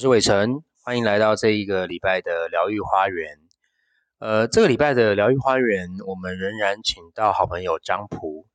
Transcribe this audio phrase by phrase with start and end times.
[0.00, 3.38] 我是伟成，欢迎来到这一个礼拜的疗愈花园。
[4.18, 8.46] 呃，这个礼拜的疗愈花园，我们仍然请到好朋友张普，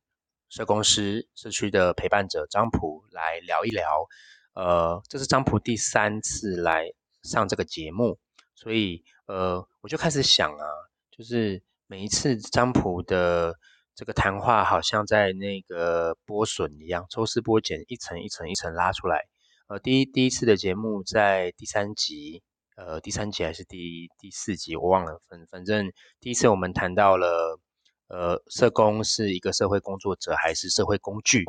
[0.48, 4.08] 社工师社区的陪伴者张普来聊一聊。
[4.54, 6.92] 呃，这是张普第三次来
[7.22, 8.18] 上这个节目，
[8.56, 10.66] 所以呃，我就开始想啊，
[11.12, 13.54] 就是每一次张普的
[13.94, 19.26] 这个谈话，好像在那个剥笋一样，抽丝剥茧，一层一层一层拉出来。
[19.68, 22.40] 呃，第一第一次的节目在第三集，
[22.76, 25.20] 呃，第三集还是第第四集，我忘了。
[25.28, 27.58] 反反正第一次我们谈到了，
[28.06, 31.44] 呃，社工是一个社会工作者还是社会工具？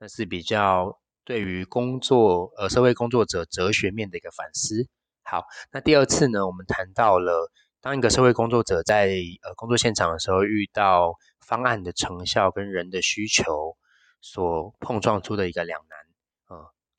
[0.00, 4.88] 那是比较对于工作，呃，社会工作者哲学面的一个反思。
[5.22, 7.48] 好，那第二次呢，我们谈到了
[7.80, 9.06] 当一个社会工作者在
[9.44, 11.14] 呃工作现场的时候，遇到
[11.46, 13.76] 方案的成效跟人的需求
[14.20, 16.01] 所碰撞出的一个两难。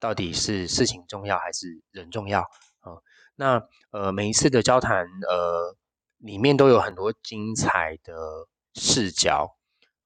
[0.03, 2.41] 到底是事情重要还是人重要
[2.81, 2.99] 啊？
[3.37, 5.77] 那呃每一次的交谈呃
[6.17, 8.13] 里面都有很多精彩的
[8.73, 9.55] 视角，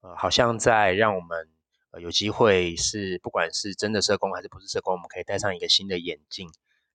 [0.02, 1.50] 呃好像在让我们
[1.90, 6.48] 呃有机会是不管是真的社工还是不是社工，我们可以戴上一个新的眼镜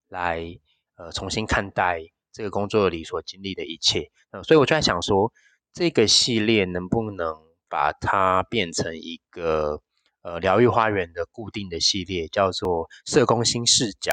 [0.06, 0.60] 来
[0.94, 4.12] 呃重新看待这个工作里所经历的一切。
[4.30, 5.32] 呃所以我就在想说，
[5.72, 7.34] 这个系列能不能
[7.68, 9.82] 把它变成一个。
[10.22, 14.12] 呃，疗愈花园的固定的系列叫做社工新视角，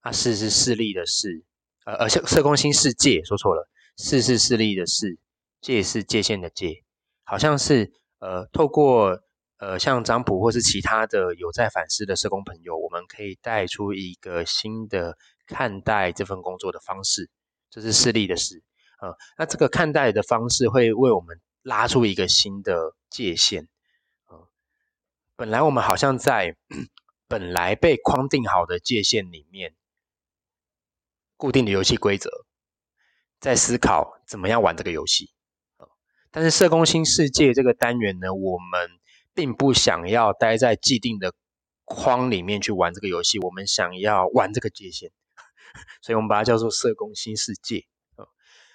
[0.00, 1.44] 啊，视是视力的视，
[1.84, 5.18] 呃呃，社社工新世界说错了，视是视力的视，
[5.60, 6.84] 界是界限的界，
[7.24, 9.20] 好像是呃，透过
[9.58, 17.28] 呃像张普或是其他的有在反思的社工朋友，我们可以带出一个新的看待这份工作的方式，
[17.70, 18.62] 这是视力的视，
[19.00, 23.66] 呃，那这个看待的方式会为我们拉出一个新的界限。
[25.38, 26.56] 本来我们好像在
[27.28, 29.76] 本来被框定好的界限里面，
[31.36, 32.28] 固定的游戏规则，
[33.38, 35.30] 在思考怎么样玩这个游戏。
[36.32, 38.90] 但是社工新世界这个单元呢，我们
[39.32, 41.32] 并不想要待在既定的
[41.84, 45.12] 框里面去玩这个游戏，我们想要玩这个界限，
[46.02, 47.86] 所以我们把它叫做社工新世界。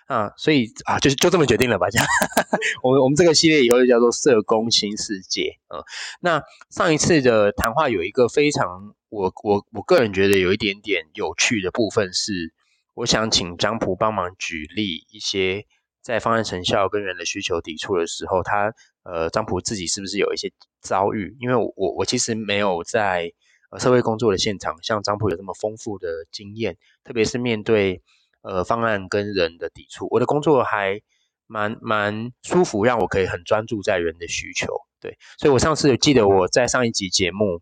[0.08, 1.90] 啊，所以啊，就是就这么决定了吧？
[1.90, 2.06] 这样，
[2.84, 5.58] 我们我们这个系列以后就叫做社工新世界。
[5.74, 5.81] 嗯，
[6.19, 12.53] 那上一次的谈话有一个非常，我我我个人觉得有一点点有趣的部分是，
[12.94, 15.66] 我想请张普帮忙举例一些
[16.02, 21.35] 在方案成效跟人的需求抵触的时候，他呃张普自己是不是有一些遭遇？
[21.40, 23.31] 因为我我其实没有在
[23.80, 28.03] 社会工作的现场，像张普有这么丰富的经验，特别是面对。
[28.44, 31.02] 呃，方案跟人的抵触，我的工作还
[31.48, 34.68] 蛮蛮舒服，让我可以很专注在人的需求。
[35.00, 37.62] 对，所以我上次有记得我在上一集节目，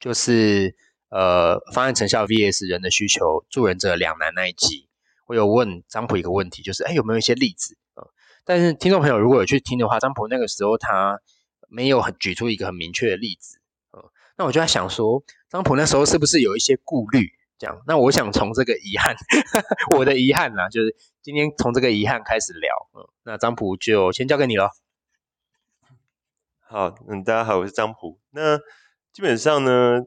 [0.00, 0.74] 就是
[1.10, 4.88] 呃方案成效 VS 人的需求，助人者两难那一集，
[5.26, 7.76] 我有问张普一个问题，就是哎有没有一些例子？
[8.44, 11.20] 但是听众朋友如果有去听的话，张普那个时候他
[11.68, 13.58] 没有很举出一个很明确的例子，
[14.38, 17.32] 那我就在想说，张普那时候是不是有一些顾虑？
[17.58, 19.16] 这样，那我想从这个遗憾，
[19.96, 22.88] 我的遗憾呢，就是今天从这个遗憾开始聊。
[22.94, 24.70] 嗯，那张普就先交给你了。
[26.60, 28.18] 好，嗯，大家好，我是张普。
[28.30, 28.58] 那
[29.10, 30.02] 基本上呢，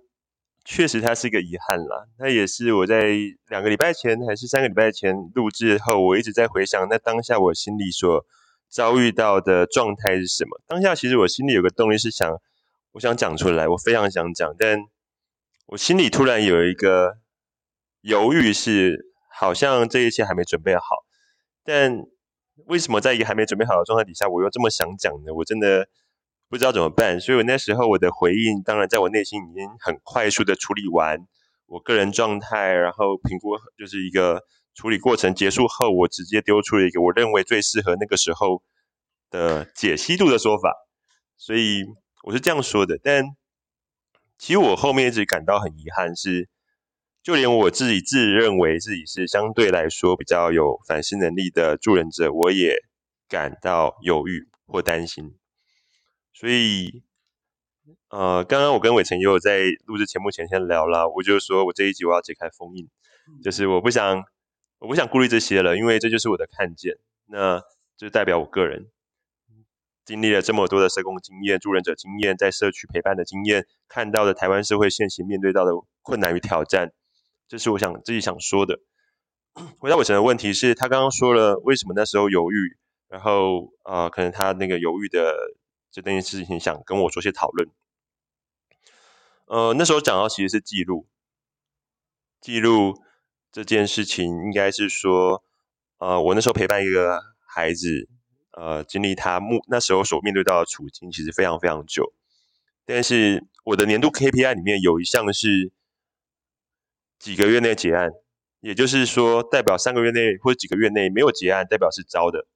[0.64, 2.06] 确实它是一个遗憾啦。
[2.20, 3.16] 那也是我在
[3.48, 8.24] 两个礼拜前还是三个礼拜前录制后，我一直在回想，那当下我心里所
[8.68, 10.62] 遭遇到的状态是什么？
[10.68, 12.40] 当下其实我心里有个动力是想，
[12.92, 14.78] 我想讲出来，我非常想讲，但
[15.66, 17.18] 我心里突然有一个。
[18.02, 20.82] 犹豫是好像这一切还没准备好，
[21.64, 22.02] 但
[22.66, 25.34] 为什么在一个还没准备好的状态底下，我又这么想讲呢？
[25.34, 25.90] 我真的
[26.50, 27.20] 不知道怎么办。
[27.20, 31.28] 所以我那时候我的回应，当然在我内心已经很快速的处理完
[31.66, 38.64] 我个人状态，然后评估就是一个处理过程结束后，我直接丢出了一个我认为最适合那个时候
[39.30, 40.74] 的解析度的说法。
[41.38, 41.84] 所以
[42.24, 43.26] 我是这样说的，但
[44.38, 46.48] 其实我后面一直感到很遗憾是。
[47.22, 52.84] 就连我自己自认为自己是相对来说比较有反思能力的助人者，我也
[53.28, 55.36] 感到犹豫或担心。
[56.34, 57.04] 所以，
[58.08, 62.88] 呃，刚刚我跟伟成也有在录制节目前先聊了，我就说我这一集我要解开封印，
[63.44, 64.24] 就是我不想，
[64.80, 66.96] 我不想顾虑这些了，因为这就是我的看见，
[67.26, 67.62] 那
[67.98, 68.90] 就代表我个人
[70.06, 76.94] 经历了这么多的社工经验、助人者经验、在社区陪伴的经验，看到的台湾社会现行面对到的困难与挑战。
[77.50, 78.80] 这是我想自己想说的。
[79.80, 85.34] 回答伟成的问题是他刚刚说了为什么那时候犹豫，然后呃，可能他那个犹豫的
[85.92, 87.68] 这件事情想跟我做些讨论。
[89.48, 91.08] 呃，那时候讲到其实是记录，
[92.40, 93.02] 记录
[93.52, 95.44] 这件事情，应该是说，
[95.98, 98.08] 呃，我那时候陪伴一个孩子，
[98.52, 102.14] 呃，经历他目那时候所面对到的处境，其实非常非常久。
[102.86, 105.72] 但是我的年度 KPI 里面有一项是
[107.20, 108.10] 几个月内结案，
[108.62, 112.48] 也就是说，代表三个月内或者几个月内没有结案，代表是糟的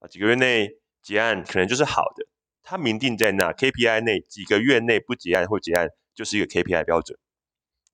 [0.00, 0.08] 啊。
[0.08, 2.26] 几个月内结案可能就是好的，
[2.62, 7.18] 它明定在那 KPI 内几个月内不结案或结案就是一个 KPI 标准。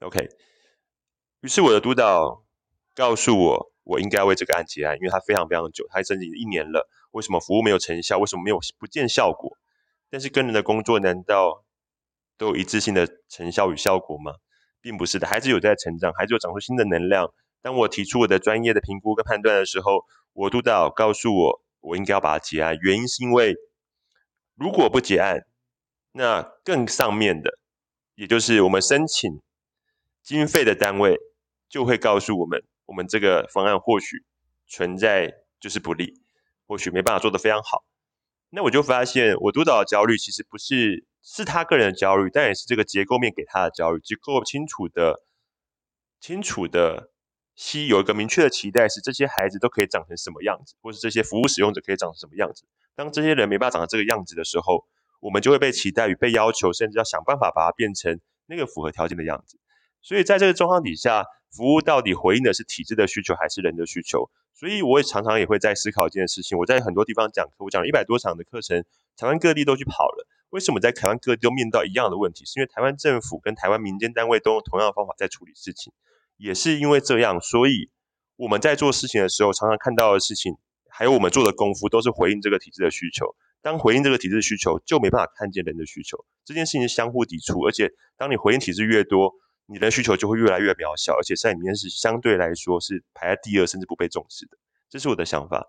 [0.01, 0.29] OK，
[1.43, 2.45] 于是我的督导
[2.95, 8.19] 告诉我，我应该为这个案结案，因为它非常非常久，它申请一年了，为什么服务没有成效？
[8.19, 9.59] 为什么没有不见效果？
[10.09, 11.65] 但是跟人的工作难道？
[12.39, 14.35] 都有一致性的成效与效果吗？
[14.81, 17.33] 并不是的，孩子有在成长，孩子有长出新的能量。
[17.63, 22.77] 当我提出我的专业的评估跟判断的时候，我督导告诉我，我应该要把它结案。
[22.81, 23.57] 原因是因为，
[24.55, 25.41] 如果不结案，
[26.13, 27.59] 那更上面的，
[28.15, 29.41] 也就是我们申请
[30.23, 31.19] 经费的单位，
[31.69, 34.25] 就会告诉我们，我们这个方案或许
[34.69, 36.21] 存在就是不利，
[36.69, 37.85] 或许没办法做得非常好。
[38.51, 41.05] 那我就发现，我督导的焦虑其实不是。
[41.29, 43.99] 是他个人的焦虑，但也是这个结构面给他的焦虑。
[43.99, 45.25] 结构清楚的、
[46.21, 47.11] 清楚的，
[47.57, 52.65] 期有一个明确的期待，是这些孩子都可以长成什么样子，或是这些服务使用者可以长成什么样子。
[52.95, 54.87] 当这些人没办法长成这个样子的时候，
[55.19, 59.59] 我们就会被期待与被要求，甚至要想办法把它变成那个符合条件的样子。
[60.03, 64.31] 所以在这个状况底下，服务到底回应的是体制的需求还是人的需求？
[64.55, 66.57] 所以我也常常也会在思考一件事情。
[66.57, 68.85] 我在很多地方讲课，我讲了一百多场的课程，
[69.17, 70.27] 台湾各地都去跑了。
[70.57, 72.47] 为什么在台湾各地都面到一样的问题？
[72.47, 75.93] 是因为台湾政府跟台湾民间单位都用同样的方法在处理事情，
[76.39, 77.91] 也是因为这样，所以
[78.37, 80.57] 我们在做事情的时候，常常看到的事情，
[80.89, 83.37] 还有我们做的功夫，都是回应这个体制的需求。
[83.61, 86.25] 当回应这个体制的需求，就没办法看见人的需求。
[86.47, 89.35] 这件事情是相互抵触，而且当你回应体制越多，
[89.67, 94.57] 你的需求就会越来越渺小，而且在里面是相对来说是排在第二，甚至不被重视的。
[94.89, 95.67] 这是我的想法。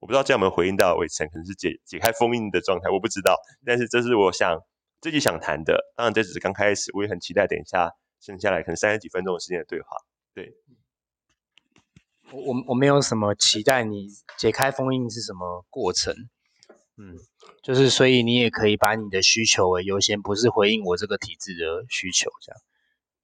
[0.00, 3.36] 我不知道这样有没有回应到伟成，可能是解解开封印的状态，我不知道。
[3.66, 4.62] 但是这是我想
[5.00, 5.92] 自己想谈的。
[5.96, 7.90] 当然这只是刚开始，我也很期待等一下
[8.20, 9.88] 剩下来可能三十几分钟的时间的对话。
[10.34, 10.54] 对，
[12.30, 14.06] 我我我没有什么期待，你
[14.36, 16.14] 解开封印是什么过程？
[16.96, 17.16] 嗯，
[17.60, 22.60] 就是所以你也可以把你的需求为优先，不是回应我这个体制的需求，这样。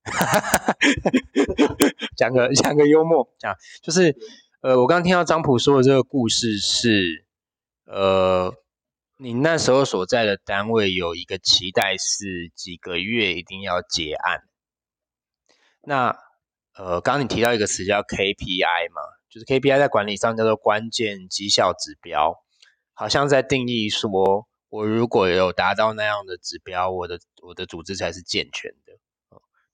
[2.17, 4.17] 讲个讲个幽默，讲就是。
[4.65, 7.27] 呃，我刚刚听到张普说的这个故事是，
[7.85, 8.55] 呃，
[9.19, 14.41] 你那时候所在的单位有一个期待是几个月一定要结案。
[15.83, 16.17] 那，
[16.79, 22.43] 呃，刚刚你提到一个词叫 KPI 嘛，就是 KPI 在管理上叫做关键绩效指标，
[22.95, 28.99] 好像在定义说，我如果有达到那样的指标，我的我的组织才是健全的。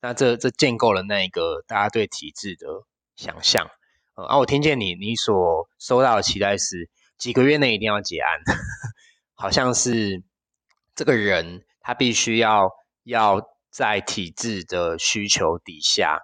[0.00, 2.66] 那这这建构了那一个大家对体制的
[3.14, 3.70] 想象。
[4.14, 8.40] 啊，我听见你你所收到的期待是几个月内一定要结案，
[9.34, 10.22] 好像是
[10.94, 12.70] 这个人他必须要
[13.04, 16.20] 要在体制的需求底下，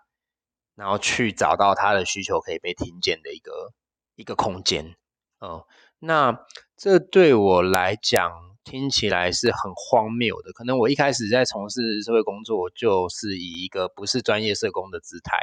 [0.74, 3.72] 然后去找到他的需求可以被听见的一个
[4.14, 4.96] 一个空间。
[5.40, 5.64] 嗯，
[5.98, 6.44] 那
[6.76, 8.32] 这对我来讲
[8.64, 10.52] 听起来是很荒谬的。
[10.52, 15.38] 可能我一开始在从事社会工作，就是以一个不是专业社工的姿态。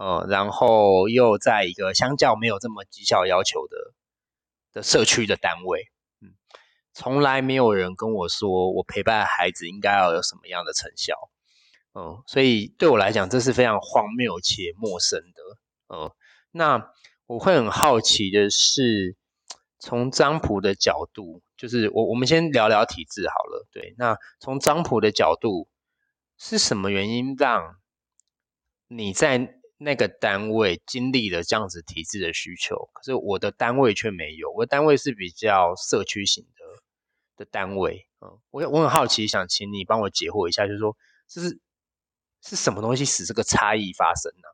[0.00, 3.76] 呃，然后又在一个相较没有这么绩效要求的
[4.72, 5.90] 的社区的单位，
[6.22, 6.32] 嗯，
[6.94, 11.28] 从来没有人跟我说我陪伴孩子应该要有什么样的成效，
[11.92, 16.10] 嗯，所以对我来讲这是非常荒谬且陌生的，嗯，
[16.50, 16.90] 那
[17.26, 19.16] 我会很好奇的是，
[19.78, 25.68] 从张普的角度，就是我我们先聊聊体制好了，对，那从张普的角度，
[26.38, 27.76] 是什么原因让
[28.88, 34.50] 你在那个单位经历了这样子体制的需求，可是我的单位却没有。
[34.50, 41.58] 我的单位是比较社区型的的单位，嗯，我我很好奇，想请你帮我解惑一下，就是说这是
[42.42, 44.48] 是什么东西使这个差异发生呢？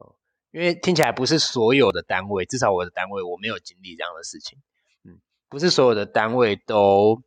[0.00, 0.14] 嗯，
[0.50, 4.58] 因为听起来不是所有的单位，至少我的单位我没有经历这样的事情，
[5.02, 7.22] 嗯，不是所有的单位都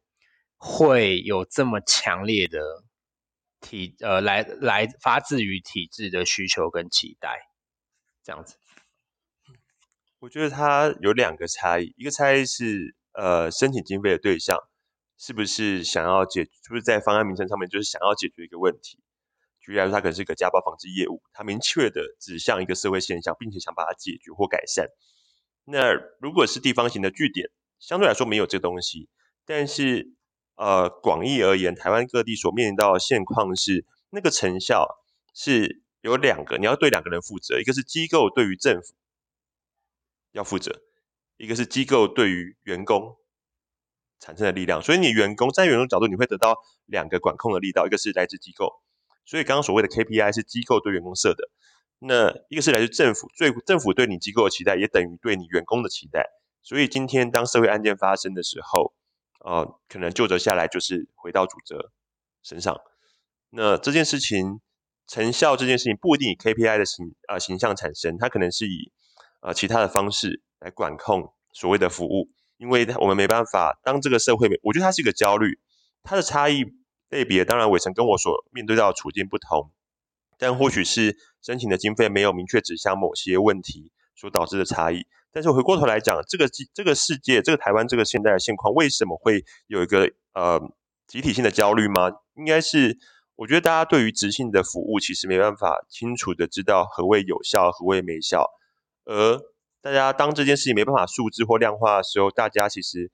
[0.57, 2.83] 会有这么强烈的。
[3.59, 7.41] 体呃，来来发自于体制的需求跟期待，
[8.23, 8.55] 这样子。
[10.19, 14.57] 我觉得它有两个差异，一个差异是呃，申请经费的对象
[15.17, 18.99] 是不是想要解，就是在方案名称上面就是想要解决一个问题。
[19.59, 24.87] 举例来说，它可能是一个家暴防治业务，它明确的指向一个社会现象，并且想把它解决或改善。
[25.65, 27.49] 那如果是地方型的据点，
[27.79, 29.09] 相对来说没有这东西，
[29.45, 30.15] 但是。
[30.57, 38.95] 呃，广义而言，台湾各地所面临到的现况是，那个成效是有两个，你要对两个人负责，一个是机构对于政府
[40.31, 40.81] 要负责，
[41.37, 43.17] 一个是机构对于员工
[44.19, 44.81] 产生的力量。
[44.81, 48.81] 所以你员工在员工角度，你会得到两个管控的力道，一个是来自机构。
[49.25, 51.49] 所以刚刚所谓的 KPI 是机构对员工设的，
[51.99, 56.31] 那一个是来自政府，最政府对你机构的期待，也等于对你员工的期待。
[56.63, 58.95] 所以今天当社会案件发生的时候，
[59.39, 61.91] 呃，可能就责下来就是回到主责
[62.43, 62.79] 身上。
[63.49, 64.59] 那这件事情
[65.07, 68.91] 成效这件事情不一定以 KPI 的形啊形象产生，它可能是以
[69.41, 75.59] 呃其他的方式来管控所谓的服务，因为我们没办法当这个社会，我觉得它是一个焦虑，
[76.03, 76.65] 它的差异
[77.09, 79.71] 类别当然伟成跟我所面对到的处境不同，
[80.37, 85.07] 但或许是申请的经费没有明确指向某些问题所导致的差异。
[85.37, 90.59] 但是回过头来讲，这个这个世界，这个台湾这个现在的现况，为什么会有一个呃
[91.05, 92.09] 集体性的焦虑吗？
[92.33, 92.97] 应该是
[93.35, 98.49] 我觉得大家对于直性的服务，其实没办法清楚的知道何谓有效，何谓没效。
[99.05, 99.39] 而
[99.79, 103.11] 大家当这件事情没办法数字或量化的时候，大家其实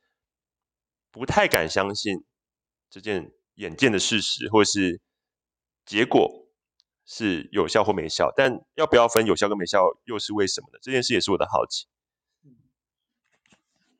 [1.11, 2.23] 不太敢相信
[2.89, 5.01] 这件眼见的事实，或是
[5.85, 6.39] 结果。
[7.05, 10.79] 是有效或没效，但要不要分有效跟没效，又是为什么呢？
[10.81, 11.85] 这件事也是我的好奇。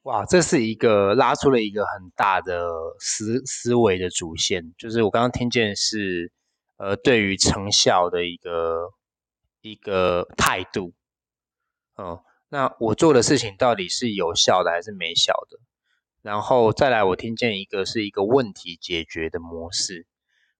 [0.03, 2.69] 哇，这是一个拉出了一个很大的
[2.99, 6.29] 思思维的主线，就是我刚刚听见是，
[6.75, 8.89] 呃，对于成效的一个
[9.61, 10.93] 一个态度。
[11.95, 12.19] 嗯，
[12.49, 15.57] 那我做的事情到底是有效的还是没效的？
[16.21, 20.05] 然后再来，我听见一个是一个问题解决的模式，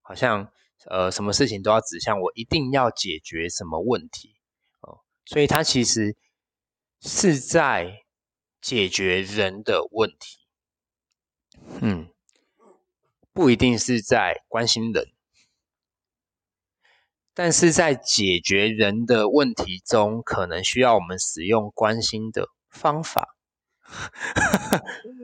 [0.00, 0.48] 好像
[0.86, 4.36] 呃，什么事情都要指向我一定要解决什么问题
[4.80, 6.16] 哦，所以它其实
[7.02, 8.03] 是在。
[8.64, 10.38] 解决人的问题，
[11.82, 12.08] 嗯，
[13.34, 15.12] 不一定是在关心人，
[17.34, 23.36] 但是在解决人的问题中，可能需要我们使用关心的方法。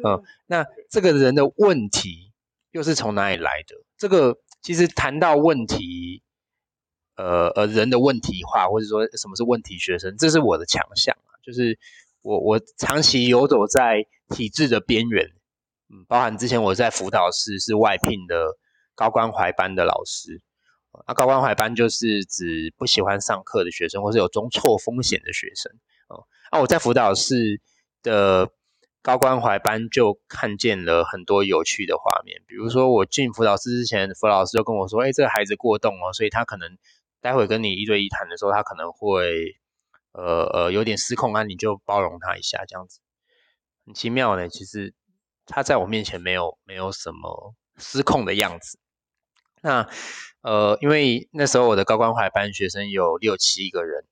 [0.05, 2.35] 嗯，那这个人的问题
[2.73, 3.75] 又是从哪里来的？
[3.97, 6.23] 这个其实谈到问题，
[7.17, 11.79] 呃呃，人的问题化，或者说什么是问题学生，这是我的强项啊，就是。
[12.23, 15.27] 我我长期游走在体制的边缘，
[15.89, 18.59] 嗯，包含之前我在辅导室是外聘的
[18.95, 20.43] 高关怀班的老师，
[21.07, 25.73] 啊，高关怀班就是指不喜欢上课的学生，或是有中辍风险的学生，
[26.09, 27.61] 哦，啊，我在辅导室
[28.03, 28.51] 的
[29.01, 36.77] 高关怀班就看见了很多有趣的画面，比如说我进辅导室之前，辅导师就跟我说，哎，这个孩子过动哦，所以他可能
[37.23, 39.57] 待会跟你一对一谈的时候，他可能会。
[40.13, 43.01] 呃呃，有点失控啊，你就包容他一下，这样子
[43.87, 44.49] 很奇妙呢。
[44.49, 44.95] 其实
[45.47, 48.79] 他在我面前没有没有什么失控的样子。
[49.63, 49.89] 那
[50.43, 54.05] 呃，因为那时候我的高关怀班学生有六七个人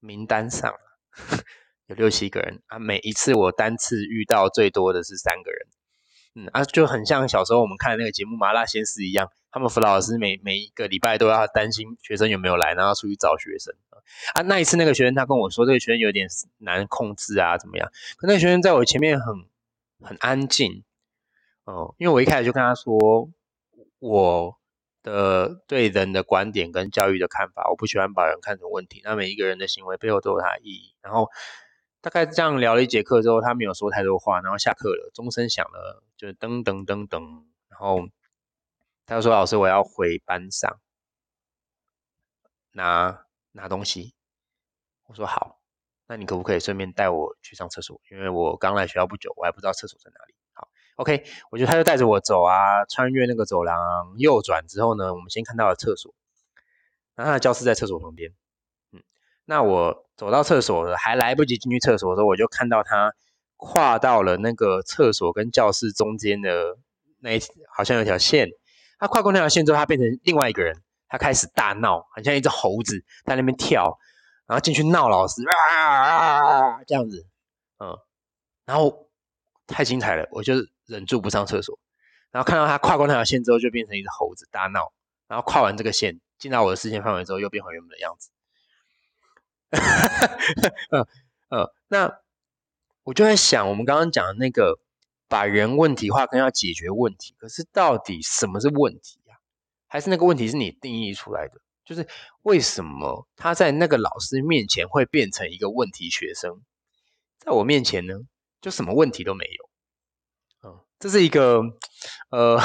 [0.00, 0.74] 名单上
[1.86, 2.78] 有六七个人啊。
[2.78, 5.68] 每一次我单次遇到最多的是三个人，
[6.34, 13.74] 嗯啊，就很像小时候我们看的那个节目《麻辣鲜师》一样，他们辅导老师每每一个礼拜都要担心学生有没有来，然后出去找学生。
[14.34, 16.28] 啊，那一次那个学生他跟我说，这个学生有点
[16.58, 17.90] 难控制啊，怎么样？
[18.16, 19.44] 可那个学生在我前面很
[20.00, 20.82] 很安静，
[21.64, 23.28] 哦，因为我一开始就跟他说，
[23.98, 24.56] 我
[25.02, 29.02] 的对人的观点跟教育的看法，我不喜欢把人看成问题。
[29.04, 30.94] 那每一个人的行为背后都有他的意义。
[31.02, 31.28] 然后
[32.00, 38.08] 大概这样聊了一节课之后，他没有说太多话，然后下课了，钟声响了，就噔噔噔噔，然后
[39.08, 40.78] 他就说：“老师，我要回班上
[42.72, 44.14] 拿。”拿东西，
[45.06, 45.58] 我说好，
[46.06, 48.00] 那你可不可以顺便带我去上厕所？
[48.08, 50.34] 因为我刚来学校不久，我还不知道厕所在哪里。
[50.52, 56.14] 好，OK，我觉得他就带着我走啊，穿越那个走廊，右转之后呢，我们先看到了厕所，
[57.16, 58.32] 然后他的教室在厕所旁边。
[58.92, 59.02] 嗯，
[59.46, 63.12] 那我走到厕所，还来不及进去厕所的时候，我就看到他
[63.56, 66.78] 跨到了那个厕所跟教室中间的
[67.18, 67.40] 那一
[67.74, 68.50] 好像有条线，
[68.98, 70.82] 他跨过那条线之后，他变成另外一个人。
[71.10, 73.98] 他开始大闹，很像一只猴子在那边跳，
[74.46, 77.26] 然后进去闹老师啊啊啊,啊,啊这样子，
[77.78, 77.98] 嗯，
[78.66, 79.08] 然后
[79.66, 80.52] 太精彩了，我就
[80.84, 81.78] 忍住不上厕所，
[82.30, 84.92] 然后看到他跨过那条线之后，就变成一只猴子大闹，
[85.28, 88.30] 然后跨完这个线进到我的视线范围之后，又变回原本的样子，
[90.92, 91.06] 嗯
[91.48, 92.18] 嗯，那
[93.04, 94.78] 我就在想，我们刚刚讲的那个
[95.28, 99.36] 把人问题化跟要解决问题，可是到底什么是问题呀？
[99.86, 102.06] 还是那个问题是你定义出来的，就是
[102.42, 106.62] 为什么他在那个老师面前会变成一个问题学生，
[107.38, 108.14] 在我面前呢，
[108.60, 110.68] 就什么问题都没有。
[110.68, 111.62] 嗯，这是一个
[112.30, 112.58] 呃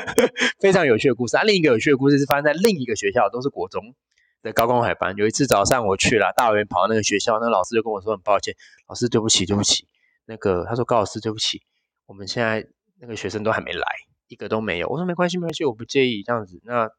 [0.60, 1.42] 非常有趣的故事啊。
[1.42, 3.94] 另一个有趣的故事是发生在另一个学校，都是国中。
[4.42, 5.14] 的高光海班。
[5.16, 8.56] 有一次早上我去了大园跑到那个学校，那老师就跟我说很抱歉，
[8.88, 9.86] 老师对不起对不起，
[10.24, 11.62] 那个他说高老师对不起，
[12.12, 12.68] 我们现在
[13.00, 13.86] 那个学生都还没来，
[14.28, 14.86] 一个都没有。
[14.86, 16.60] 我说没关系没关系，我不介意这样子。
[16.62, 16.90] 那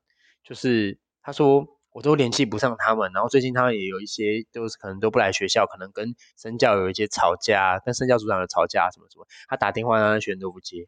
[0.44, 10.88] 就是他说我都联系不上他们，然后最近他们也有一些都是可能都不来学校，可能跟生教有一些吵架，跟生教组长有吵架什么什么，他打电话让学生都不接。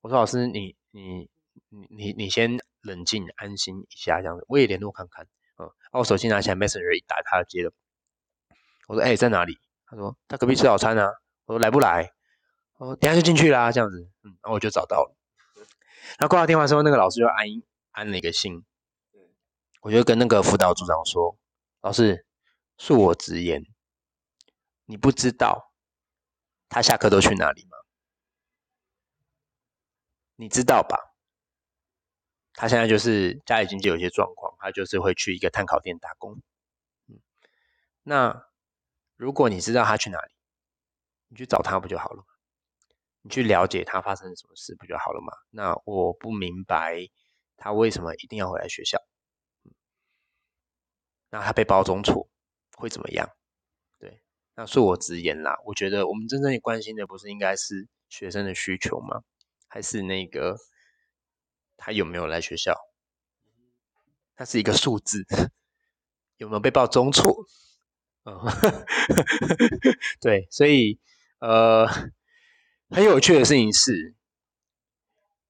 [0.00, 1.30] 我说老师你你
[1.68, 5.24] 你你你先冷静安心一下这样子，我也联络看看。
[5.58, 7.72] 嗯，然后我手机拿起来 Messenger 一打，他接了。
[8.88, 9.56] 我说哎在哪里？
[9.86, 11.12] 他说他隔壁吃早餐啊。
[11.46, 12.10] 我说来不来？
[12.82, 14.00] 我等下就进去啦这样子。
[14.22, 15.14] 嗯，然后我就找到了。
[16.18, 17.46] 然后挂了电话之后，那个老师就安
[17.92, 18.64] 安了一个心。
[19.82, 21.36] 我就跟那个辅导组长说
[21.80, 22.26] ：“老师，
[22.78, 23.64] 恕我直言，
[24.84, 25.72] 你不知道
[26.68, 27.76] 他下课都去哪里吗？
[30.34, 30.96] 你知道吧？
[32.54, 36.40] 他现在就是家里经济有些状况，他就是会去一个碳烤店打工。
[37.06, 37.20] 嗯，
[38.02, 38.48] 那
[39.16, 40.32] 如果你知道他去哪里，
[41.28, 42.24] 你去找他不就好了吗？
[43.22, 45.32] 你去了解他发生什么事不就好了吗？
[45.50, 47.08] 那我不明白
[47.56, 48.98] 他为什么一定要回来学校。”
[51.30, 52.28] 那他被包中错
[52.76, 53.28] 会怎么样？
[53.98, 54.20] 对，
[54.54, 59.22] 那恕我直言啦，我觉得我们真正关心的不是应该是学生的需求吗？
[59.68, 60.58] 还是那个
[61.78, 62.76] 他有没有来学校？
[64.36, 65.24] 那是一个数字，
[66.36, 67.46] 有没有被报中错？
[68.24, 68.38] 嗯，
[70.20, 71.00] 对，所以
[71.38, 71.86] 呃，
[72.92, 74.14] 很有趣的事情是，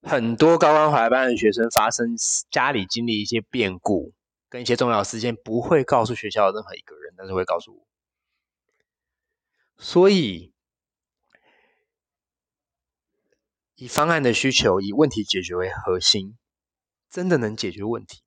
[0.01, 2.15] 很多高关怀班的学生发生
[2.49, 4.13] 家里经历一些变故。
[4.47, 7.87] 跟一些重要事件不会告诉学校任何一个人，但是会告诉我。
[9.77, 10.53] 所以，
[13.75, 16.37] 以方案的需求、以问题解决为核心，
[17.09, 18.22] 真的能解决问题？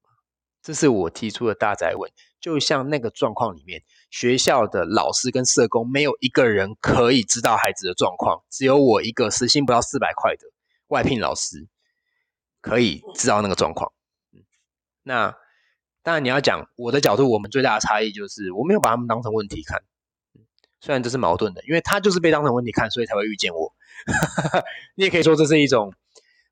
[0.67, 2.11] 这是我提出的大宅问。
[2.41, 10.43] 就像那个状况里面，学校的老师跟社工没有一个人可以知道孩子的状况，只有我一个时薪不到四百块的
[10.89, 11.69] 外聘老师
[12.61, 13.93] 可以知道那个状况。
[15.05, 15.37] 那。
[16.03, 19.83] 当然，你要讲我的角度，我们最大的差异就是我没有把他们当成问题看，
[20.81, 23.75] 虽然这是矛盾的，因为他就是被当成问题看，所以才会遇见我。
[24.95, 25.93] 你也可以说这是一种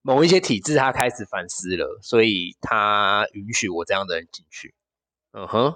[0.06, 4.74] 某一些体制他开始反思了，所以他允许我这样的人进去。
[5.32, 5.74] 嗯哼，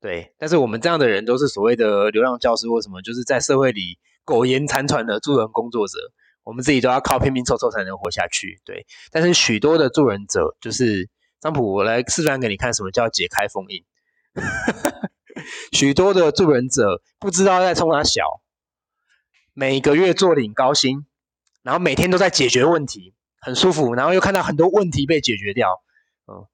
[0.00, 0.32] 对。
[0.38, 5.98] 但是我们这样的人都是所谓的流浪教师或什么，就是在社会里苟延残喘的助人工作者，
[6.44, 8.60] 我们自己都要靠拼拼凑凑才能活下去。
[8.64, 11.10] 对，但是许多的助人者就是。
[11.40, 13.84] 张普，我来示范给你看，什么叫解开封印。
[15.72, 18.40] 许多的助人者不知道在冲他小，
[19.52, 21.04] 每个月做领高薪，
[21.62, 23.12] 然后每天都在解决问题，
[23.44, 25.82] 很舒服，然后又看到很多问题被解决掉，
[26.26, 26.48] 嗯，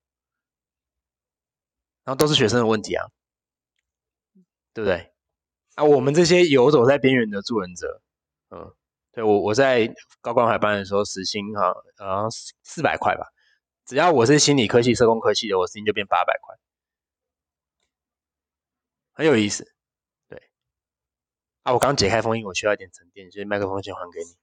[2.04, 3.06] 然后都是学生的问题啊，
[4.74, 5.12] 对不对？
[5.76, 8.02] 啊，我们这些游走在边缘的助人者，
[8.50, 8.74] 嗯，
[9.12, 12.28] 对我我在高光海班的时候，时薪哈，呃，
[12.64, 13.28] 四百块吧。
[13.86, 16.56] 只要我是心理科系、社工科系的，我时薪就变八百块，
[19.12, 19.72] 很有意思。
[20.28, 20.50] 对，
[21.62, 24.39] 啊，我刚解开封印，我需要一点沉淀，所以麦克风先还给你。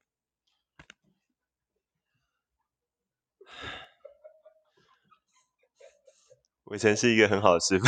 [6.66, 7.86] 伟成是一个很好的师傅。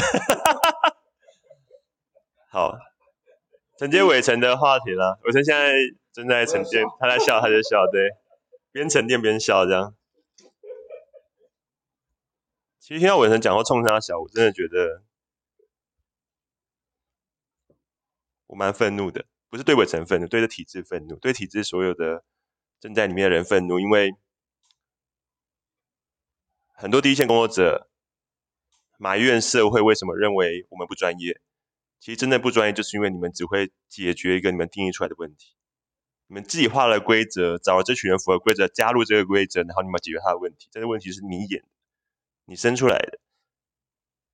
[2.49, 2.77] 好，
[3.77, 5.19] 承接伟成的话题了。
[5.23, 5.73] 伟成现在
[6.11, 8.09] 正在沉淀，他在笑，他在笑，对，
[8.71, 9.95] 边沉淀边笑，这样。
[12.79, 15.03] 其实听到伟成讲话冲他笑，我真的觉得
[18.47, 22.23] 我蛮愤怒的，不是对伟成愤怒，对着体制愤怒，对体制所有的
[22.79, 24.15] 正在里面的人愤怒，因为
[26.81, 27.89] 很多第一线工作者
[28.97, 31.41] 埋怨社会为什么认为我们不专业，
[31.99, 35.57] 其实真的不专业，就是因为你们只会解决一个你们定义出来的问题，
[36.27, 41.67] 你们自己画了规则，找了这群人符合规则，加入这个规则，然后你们解决他的问题，这个问题是你演的。
[42.45, 43.19] 你生出来的，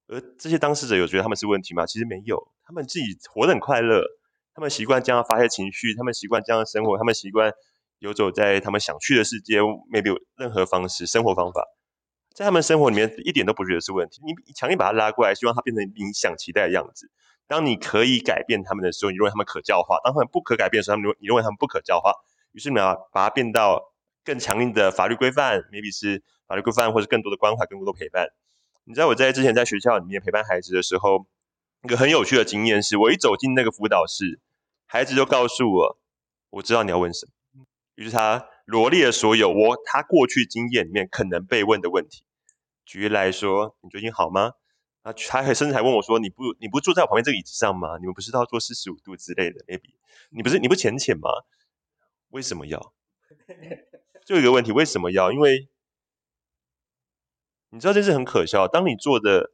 [0.05, 1.88] 而这些当事者有觉得他们是问题吗？
[1.88, 4.05] 其实没有，他们自己活得很快乐，
[4.53, 7.53] 他们习惯这样发泄情绪，他们习惯这样生活，他们习惯
[7.97, 11.65] 游走在他们想去的世界，maybe 任何方式生活方法，
[12.36, 14.21] 在他们生活里面一点都不觉得是问题。
[14.24, 17.10] 你强硬把他拉过来，希望他变成你想期待的样子。
[17.48, 22.12] 当你可以改变他们的时候，你认为他们可教化；当他们不可改变的时候，他们你认为他们不可教化。
[22.52, 23.93] 于是你要把它变到
[24.24, 26.21] 更强硬的法律规范，maybe 是。
[26.48, 28.28] 法律规范或者更多的关怀、更多的陪伴。
[28.84, 31.26] 你知道我在之前在学校里面陪伴孩子的时候，
[31.82, 34.39] 一个很有趣的经验是，我一走进那个辅导室，
[34.86, 35.98] 孩子就告诉我，
[36.52, 37.32] 我知道你要问什么。
[37.95, 42.23] 于是他罗列了所有我他过去经验里面可能被问的问题。
[42.86, 44.51] 举例来说，你最近好吗？
[45.01, 47.97] 啊，他还甚至还问我说：“你不你不坐在我旁边这个椅子上吗？
[47.99, 49.93] 你们不是都要坐四十五度之类的？maybe
[50.29, 51.29] 你不是你不浅浅吗？
[52.29, 52.93] 为什么要？
[54.25, 55.31] 就一个问题，为什么要？
[55.31, 55.69] 因为
[57.69, 58.67] 你知道这是很可笑。
[58.67, 59.51] 当你做的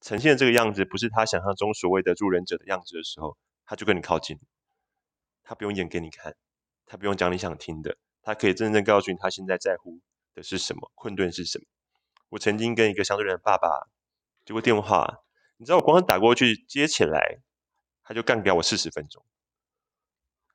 [0.00, 4.40] 呈现这个样子，不是他想象中所谓的助人者的样子的时候，他就跟你靠近，
[5.44, 6.34] 他不用演给你看，
[6.90, 10.00] 他不用讲你想听的，他可以真正告诉你他现在在乎
[10.34, 11.64] 的是什么，困顿是什么。
[12.30, 13.68] 我曾经跟一个相对人的爸爸。
[14.44, 15.22] 接过电话，
[15.58, 17.38] 你知道我光打过去接起来，
[18.02, 19.24] 他就干掉我四十分钟，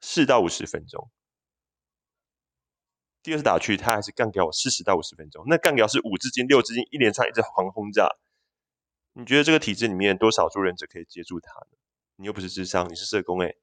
[0.02, 1.10] 四到五十分钟。
[3.24, 5.46] 第二次打去，他还是干掉我四十到五十分钟。
[5.48, 8.10] 那干掉是五字经、六字经一连串一直狂轰炸。
[9.14, 11.78] 你觉得这个体制里面多少助人者可以接住他呢？
[12.18, 13.56] 你又不是智商，你是社工哎，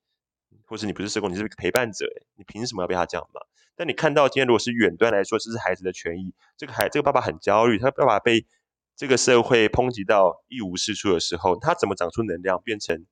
[0.65, 3.41] 或是你不是社工，你是陪伴者，你凭什么要被他这样骂？
[3.75, 8.47] 但你看到今天如果是远端来说，这是孩子的权益，这个孩这个爸爸很焦虑，他爸爸被。
[8.95, 13.07] 这个社会抨击到一无是处的时候，他怎么长出能量，变成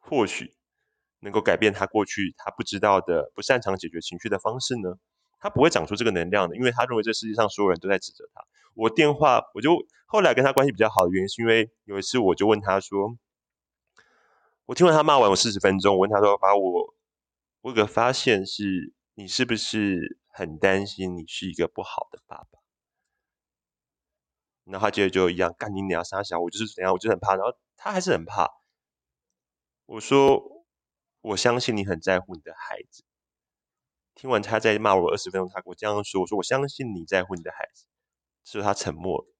[0.00, 0.56] 或许
[1.20, 4.96] 能够改变他过去他不知道的、不擅长解决情绪的方式呢？
[5.38, 8.42] 他不会长出这个能量的，因为他认为这世界上所有人都在指责他。
[8.74, 13.16] 我电话，我就后来跟他关系比较好的原因，是因为有一次我就问他说
[14.68, 16.94] ：“我听完他骂完我四十分钟，我问他说，把我
[17.62, 22.60] 我有个发现是，你是不是很担心你是一个不好的爸爸？”
[24.70, 27.34] 然后他接着就一样干你娘傻小，我就是怎样，我就很怕。
[27.34, 28.60] 然后他还是很怕。
[29.86, 30.66] 我说
[31.22, 33.04] 我相信你很在乎你的孩子。
[34.14, 37.86] 听完他在骂我二十分钟，他我这样说，我说我相信你在乎你的孩子。
[38.44, 39.34] 之后他沉默了。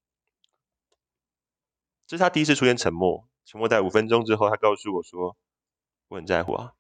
[2.07, 5.35] 这是他第一次出现沉默，沉默在五分钟之后，他告诉我说
[6.09, 6.75] 我很在乎啊。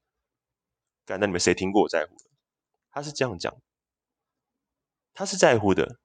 [1.07, 2.14] 干那你们谁听过我在乎？
[2.90, 3.57] 他是这样讲，
[5.14, 5.98] 他是在乎的。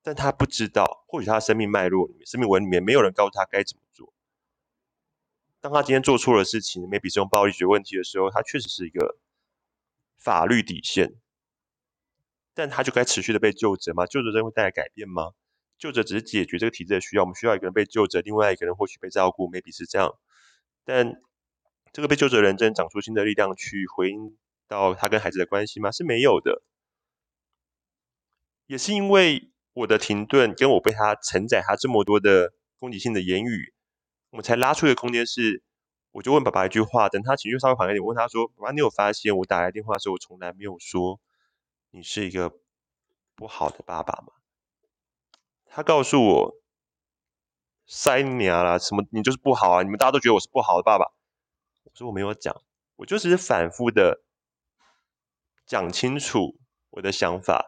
[0.00, 4.10] 但他不知道，或许他的生命脉络里面、生命文里面没有人告诉他该怎么做。
[5.60, 9.18] 当他今天做错了事情，maybe 是用暴力解决问题的时候，他确实是一个
[10.16, 11.20] 法律底线。
[12.54, 14.06] 但他就该持续的被救责吗？
[14.06, 15.32] 救责真会带来改变吗？
[15.80, 20.14] 救责只是解决这个体制的需要，我们需要一个人被救责，另外一个人或许被照顾，maybe 是这样。
[20.84, 21.20] 但
[21.92, 24.36] 这个被救责人真长出新的力量去回应
[24.68, 25.90] 到他跟孩子的关系吗？
[25.90, 26.62] 是没有的。
[28.66, 29.48] 也是因为。
[29.72, 33.72] 我的停顿跟我被他承载他这么多的攻击性的言语，
[34.30, 35.24] 我才拉出一个空间。
[35.24, 35.62] 是，
[36.10, 41.20] 我就问爸爸一句话，等他情绪稍微缓一点，我问他说：“爸爸，你有发现我打来电话的时候，我从来没有说
[41.92, 42.52] 你是一个
[43.36, 44.32] 不好的爸爸吗？”
[45.72, 46.54] 他告诉我
[47.86, 49.82] ：“塞你啊啦，什么你就是不好啊！
[49.82, 51.06] 你们大家都觉得我是不好的爸爸。”
[51.84, 52.60] 我说：“我没有讲，
[52.96, 54.22] 我就只是反复的
[55.64, 56.58] 讲清楚
[56.90, 57.64] 我的想法，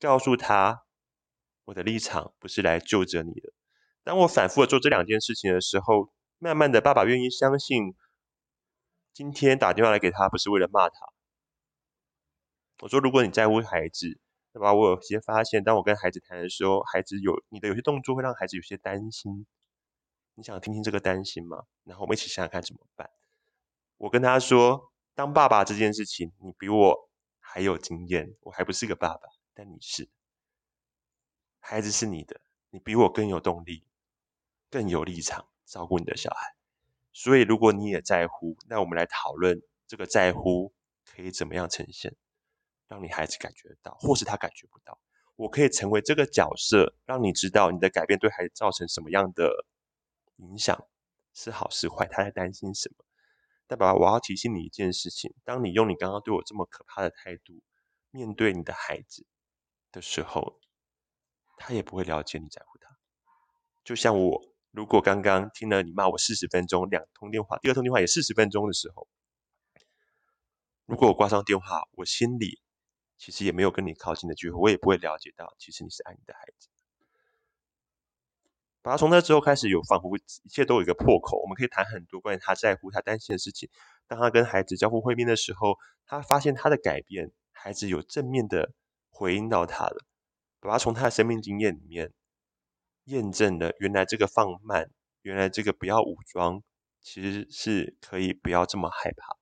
[0.00, 0.84] 告诉他。”
[1.66, 3.52] 我的立场不是来救着你的。
[4.02, 7.94] 当我反复的做这两件事情的时候，慢慢的，爸爸愿意相信，
[9.12, 10.96] 今天打电话来给他不是为了骂他。
[12.80, 14.18] 我说，如果你在乎孩子，
[14.58, 19.46] 那么我有些发现，当我跟孩子谈的时候，孩子有你的有些动作会让孩子有些担心。
[20.34, 21.62] 你想听听这个担心吗？
[21.84, 23.08] 然后我们一起想想看怎么办。
[23.98, 30.08] 我跟他说，当爸爸这件事情，你比我还有经验，我还不是个爸爸，但你是。
[31.60, 32.40] 孩子是你的，
[32.70, 33.84] 你比我更有动力，
[34.70, 36.56] 更有立场照顾你的小孩。
[37.12, 40.72] 所以，如果你也在乎，那我们来讨论这个在乎
[41.04, 42.16] 可以怎么样呈现，
[42.88, 44.98] 让你孩子感觉到，或是他感觉不到。
[45.36, 49.66] 我可以成为这个角色，让你知道你的改变对孩子造成什么样的
[50.36, 50.84] 影响，
[51.32, 53.04] 是好是坏，他在担心什么。
[53.68, 57.60] 但爸爸，我要提醒你一件事情：当你用你刚刚对我这么可怕的态度
[58.10, 59.26] 面对你的孩子
[59.92, 60.58] 的时候，
[61.58, 62.96] 他也不会了解你在乎他，
[63.84, 69.06] 就像我，如果刚刚听了你骂我四十分钟，两通电话，第二通电话也四十分钟的时候，
[70.86, 72.58] 如果我挂上电话，我心里
[73.18, 76.68] 其实也没有跟你靠近的机会，我也不会了解到，其实你是爱你的孩子。
[78.80, 83.68] 把他从那之后开始有仿佛一切都有一个破口，我们可以谈很多关于他在乎、他担心的事情。
[84.06, 85.76] 当他跟孩子交互会面的时候，
[86.06, 88.72] 他发现他的改变，孩子有正面的
[89.10, 90.06] 回应到他了。
[90.60, 92.12] 爸爸从他的生命经验里面
[93.04, 94.90] 验证了，原来这个放慢，
[95.22, 96.62] 原来这个不要武装，
[97.00, 99.37] 其实是可以不要这么害怕。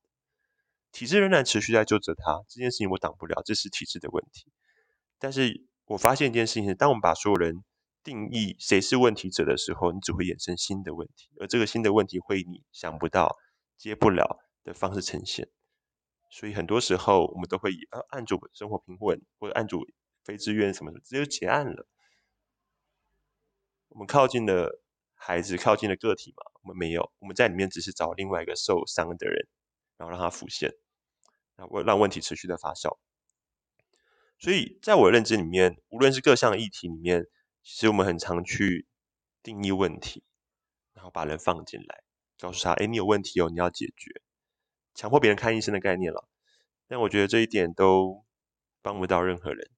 [0.96, 4.50] 体制仍然持续在救责他，这件事情我挡不了，这是体制的问题。
[5.18, 7.62] 但是我发现一件事情是，当我们把所有人
[8.02, 13.36] 定义谁是问题者的时候，你只会衍生新的问题，而这个新的问题会你想不到、
[13.76, 15.50] 接不了的方式呈现。
[16.30, 19.84] 所以很多时候我们都会以呃按住生活平稳，或者按住。
[20.24, 21.86] 非自愿什么什么，直接结案了。
[23.90, 24.82] 我们靠近了
[25.14, 26.42] 孩子靠近了个体嘛？
[26.62, 29.46] 我们没有，我们在里面只是找另外一个受伤的人，
[29.98, 30.72] 然后让他浮现，
[31.56, 32.98] 然后让问题持续的发酵。
[34.38, 37.26] 所以在我的认知里面，无论是各项议题里面，
[37.62, 38.86] 其实我们很常去
[39.42, 40.22] 定义问题，
[40.92, 42.02] 然后把人放进来，
[42.38, 44.20] 告诉他：“哎，你有问题哦，你要解决。”
[44.94, 46.28] 强迫别人看医生的概念了。
[46.86, 48.24] 但我觉得这一点都
[48.82, 49.70] 帮不到任何人，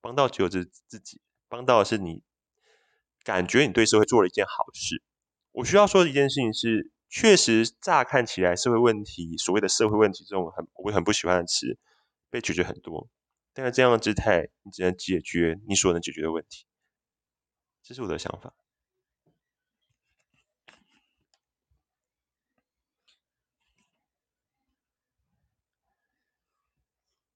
[0.00, 2.24] 帮到只有自自己，帮到的是你
[3.22, 5.02] 感觉你对社会做了一件好事。
[5.52, 11.78] 我需要说的一件事情是，确实乍看起来社会问题，所谓的社会问题这种很我很不喜欢的词，
[12.30, 13.06] 被解决很多。
[13.52, 16.64] 但是这样的姿态，你只能解决你所能解决的问题。
[17.82, 18.54] 这是我的想法。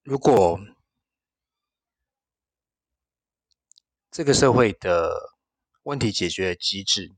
[0.03, 0.59] 如果
[4.11, 5.35] 这个社会的
[5.83, 7.15] 问题解决机制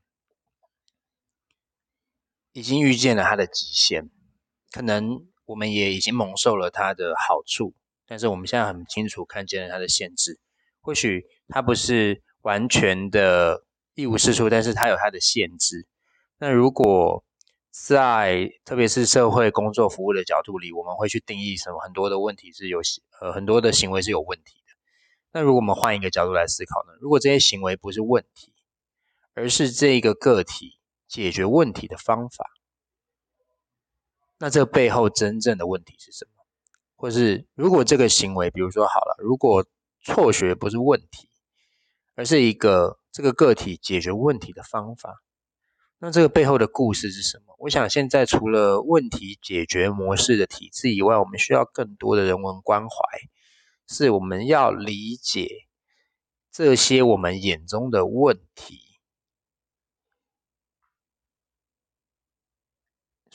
[2.59, 4.11] 已经预见了它的极限，
[4.73, 7.73] 可能我们也已经蒙受了它的好处，
[8.05, 10.41] 但是我们现在很清楚看见了它的限制。
[10.81, 13.63] 或许它不是完全的
[13.95, 15.87] 一无是处，但是它有它的限制。
[16.39, 17.25] 那如果
[17.71, 21.79] 在特别是社会工作服务的角度里，我们会去定义什么？
[21.79, 22.81] 很多的问题是有
[23.21, 24.75] 呃很多的行为是有问题的。
[25.31, 26.99] 那如果我们换一个角度来思考呢？
[27.01, 28.53] 如果这些行为不是问题，
[29.35, 32.45] 而是这一个个体解决问题的方法，
[34.39, 36.45] 那这背后真正的问题是什么？
[36.95, 39.67] 或是如果这个行为，比如说好了，如果
[40.03, 41.29] 辍学不是问题，
[42.15, 45.23] 而是一个这个个体解决问题的方法。
[46.01, 47.57] 那这个背后的故事是什么？
[47.59, 53.05] 我想现在除了问题解决模式的体制以外，我们需要更多的人文关怀，
[53.89, 55.67] 是我们要理解
[56.53, 58.81] 这些我们眼中的问题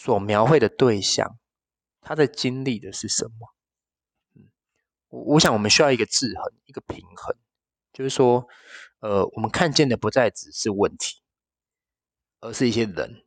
[0.04, 1.38] 所描绘的对象，
[2.02, 3.56] 他的经历的是什么？
[4.36, 4.50] 嗯，
[5.08, 7.34] 我我想我们需要一个制衡，一个平衡，
[7.94, 8.46] 就是说，
[9.00, 11.22] 呃，我们看见的不再只是问题。
[12.42, 13.24] 而是一些人，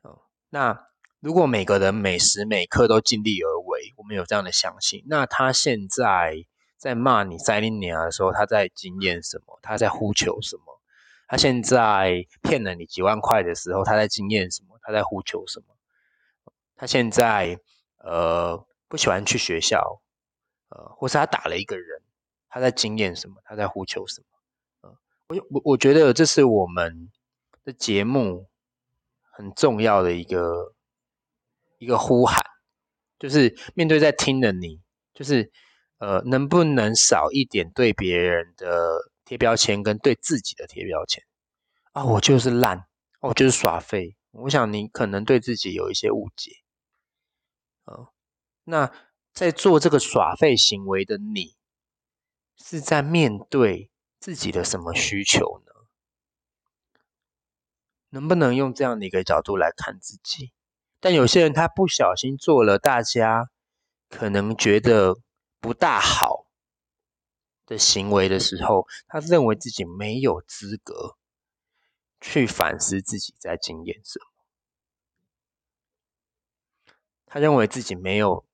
[0.00, 0.88] 哦，那
[1.20, 6.44] 如果每个人每时每刻都尽力而为，我们有这样的相信，那他现在
[6.76, 9.60] 在骂你塞林尼亚的时候，他在经验什么？
[9.62, 10.71] 他在呼求什么？
[11.32, 14.78] 他现在骗了你几万块的时候，他在经验什么？
[14.82, 15.74] 他在呼求什么？
[16.76, 17.58] 他现在
[17.96, 20.02] 呃不喜欢去学校，
[20.68, 22.02] 呃，或是他打了一个人，
[22.50, 23.36] 他在经验什么？
[23.46, 24.26] 他在呼求什么？
[24.82, 27.10] 呃，我我我觉得这是我们。
[27.64, 28.48] 的节目
[29.30, 30.74] 很重要的一个
[31.78, 32.44] 一个呼喊，
[33.20, 34.80] 就是面对在听的你，
[35.14, 35.52] 就是
[35.98, 41.24] 呃，能不能少一点对别人的贴标签，跟对自己的贴标签
[41.92, 42.04] 啊？
[42.04, 42.86] 我就是烂，
[43.20, 44.16] 我就是耍废。
[44.30, 46.52] 我想你可能对自己有一些误解，
[47.84, 48.08] 啊，
[48.64, 48.92] 那
[49.32, 51.54] 在做这个耍废行为的你，
[52.56, 55.72] 是在面对自己的什么需求呢？
[58.08, 60.52] 能不能用这样的一个角度来看自己？
[61.00, 63.50] 但有些人他不小心做了大家
[64.08, 65.16] 可能觉得
[65.60, 66.31] 不大好
[67.72, 71.16] 的行为的时候，他认为自己没有资格
[72.20, 74.26] 去反思自己在经验什么。
[77.26, 78.44] 他认为自己没有，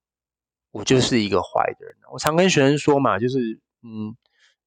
[0.70, 1.96] 我就是一个坏的人。
[2.12, 4.16] 我常跟学生说嘛，就是嗯，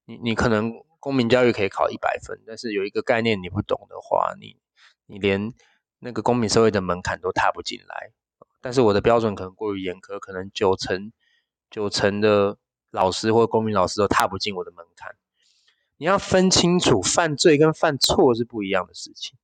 [0.04, 4.60] 你你可能公民教育可以考一百分，但是有一个概念你不懂的话，你。
[5.06, 5.52] 你连
[5.98, 8.12] 那个公民社会的门槛都踏不进来，
[8.62, 11.12] 但是我的标准可能过于严苛，可能九成
[11.68, 12.56] 九成的
[12.92, 15.16] 老师或公民老师都踏不进我的门槛。
[15.96, 19.36] 你要分清楚，犯罪跟犯错是不一样的事情。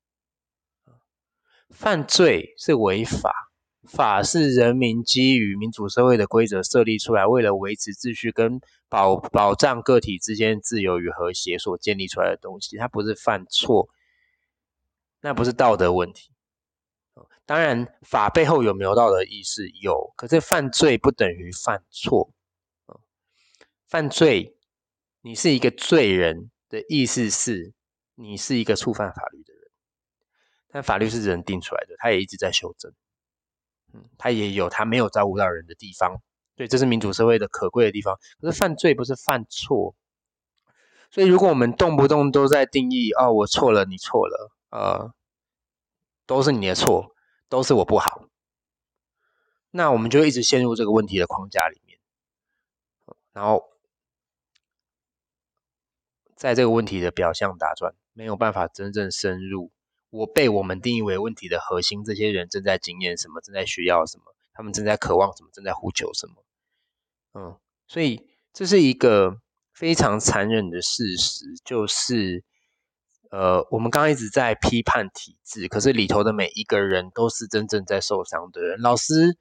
[1.70, 3.50] 犯罪是违法，
[3.88, 13.88] 法是人民基于民主社会的规则设立出来，为了维持秩序跟保保障个体之间自由与和谐所建立出来的东西，它不是犯错。
[15.20, 16.30] 那不是道德问题，
[17.44, 22.30] 当然法背后有没有道德意识有，可是犯罪不等于犯错，
[23.88, 24.56] 犯罪
[25.22, 27.72] 你是一个罪人的意思是
[28.14, 29.62] 你是一个触犯法律的人，
[30.68, 32.92] 但法律是人定出来的，他也一直在修正，
[33.94, 36.20] 嗯，他也有他没有照顾到人的地方，
[36.54, 39.94] 对，这是民主社会的可贵的地方，可是犯罪不是犯错，
[41.10, 44.52] 所以如果我们动不动都在定义，哦，我错了，你错了。
[44.70, 45.14] 呃，
[46.26, 47.14] 都是你的错，
[47.48, 48.28] 都是我不好，
[49.70, 51.98] 那我们就一直陷入这个问题的框架里面，
[53.32, 53.70] 然后
[56.38, 59.72] 在这个问题的表象打转，没有办法真正深入。
[60.10, 66.44] 我被我们定义为问题的核心，这些人正在经验什么，正在需要什么，他们正在渴望什么，正在呼求什么。
[67.34, 69.40] 嗯，所以这是一个
[69.74, 72.44] 非常残忍的事实，就是，
[73.30, 78.80] 呃，我们刚刚一直在批判体制，可是里头的每一个人都是真正在受伤的人。
[78.80, 79.36] 老师、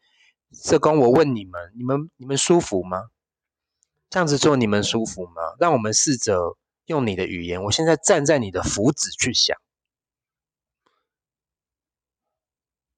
[0.51, 3.03] 社工，我问你们，你们你们舒服吗？
[4.09, 5.41] 这样子做你们舒服吗？
[5.59, 6.57] 让我们试着
[6.87, 9.55] 用你的语言，我现在站在你的福祉去想。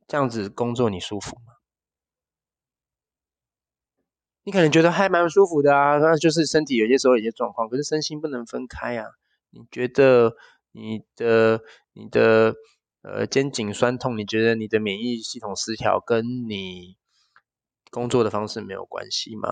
[0.08, 1.54] 这样子工作你舒服吗？
[4.44, 9.06] 你可能觉得还蛮舒服的啊，那就是身体有些时候有些状况，可是身心不能分开啊。
[9.52, 10.36] 你觉得
[10.72, 11.62] 你的
[11.94, 12.56] 你的
[13.02, 16.98] 呃肩颈酸痛，你觉得你的免疫系统失调跟你
[17.92, 19.50] 工作的方式没有关系吗？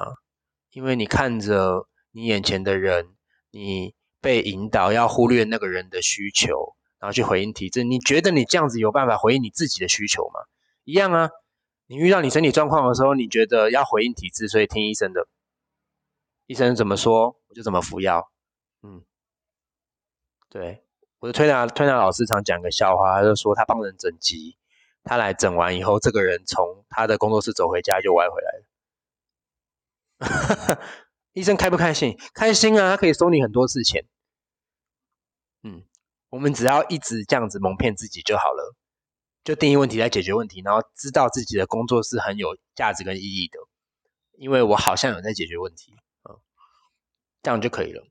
[0.71, 3.15] 因为你看着你眼前的人，
[3.52, 6.75] 你被引导要忽略那个人的需求。
[6.99, 10.39] 然后去回应体质，你觉得你这样子有办法回应你自己的需求吗？
[10.84, 11.30] 一样啊，
[11.86, 15.27] 你遇到你身体状况的时候，你觉得要回应体质，所以听医生的，
[16.47, 18.32] 医生怎么说我就怎么服药。
[18.82, 19.03] 嗯，
[20.49, 20.84] 对，
[21.19, 24.58] 我的推拿推拿老师常讲个笑话，他就说他帮人整肌，
[25.03, 28.51] 他来整完以后，这个人从他的工作室走回家就歪回来
[30.17, 30.82] 了。
[31.38, 32.17] 医生开不开心？
[32.34, 34.06] 开心啊，他可以收你很多次钱。
[35.63, 35.84] 嗯。
[36.30, 38.76] 我们只要一直这样子蒙骗自己就好了，
[39.45, 43.58] 就定义问题来解决问题，然后知道自己的工作是很有价值跟意义的，
[44.38, 45.93] 因为我好像有在解决问题，
[46.30, 46.36] 嗯，
[47.41, 48.06] 这样就可以了。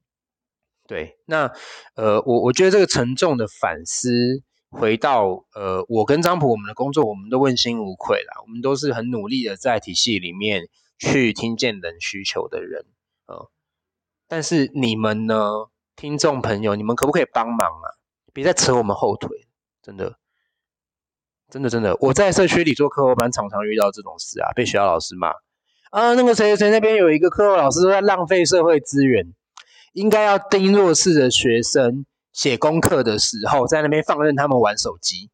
[0.89, 1.53] 对，那
[1.95, 12.87] 呃，我我觉得这个沉重的反思，回到呃，我跟张普我们的工作，我们都问心无愧啦，我们都是很努力的在体系里面去听见人需求的人，
[13.27, 13.49] 嗯，
[14.29, 17.87] 但是你们呢，听众朋友，你们可不可以帮忙啊？
[18.33, 19.49] 别再扯我们后腿，
[19.83, 20.19] 真的，
[21.49, 25.33] 真的，真的，我在社区里做课后班，常常遇到这种事啊，被学校老师骂。
[25.91, 29.33] 啊，那个谁谁谁那边有一个课后老师在浪费社会资源，
[29.93, 35.31] 应该要盯弱势的学生写功课的时候，在那边放任他们玩手机，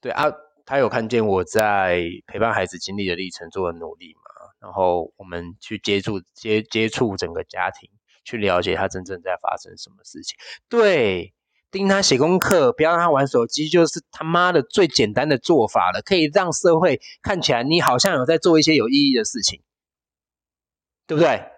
[0.00, 0.26] 对啊，
[0.66, 4.14] 他有看见我在陪伴孩子经历的历程做的努力，
[4.62, 7.90] 然后我们去接触接接触整个家庭。
[8.24, 10.38] 去了解他真正在发生什么事情。
[10.68, 11.34] 对，
[11.72, 19.64] 盯他写功课，不要让他玩手机，就是他妈的最简单的做法了，可以让社会看起来你好像有在做一些有意义的事情，
[21.08, 21.48] 对不对？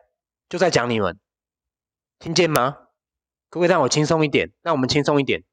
[0.49, 1.21] 就在讲你们，
[2.19, 2.79] 听见吗？
[3.51, 4.51] 可不可以让我轻松一点？
[4.63, 5.45] 让我们轻松一点。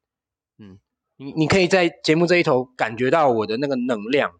[0.56, 0.78] 嗯，
[1.16, 4.32] 你你可以在节目这一头感觉到我的那个能量，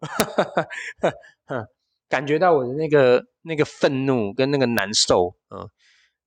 [2.10, 5.66] 感觉到我的那个那个愤怒跟那个难受，嗯。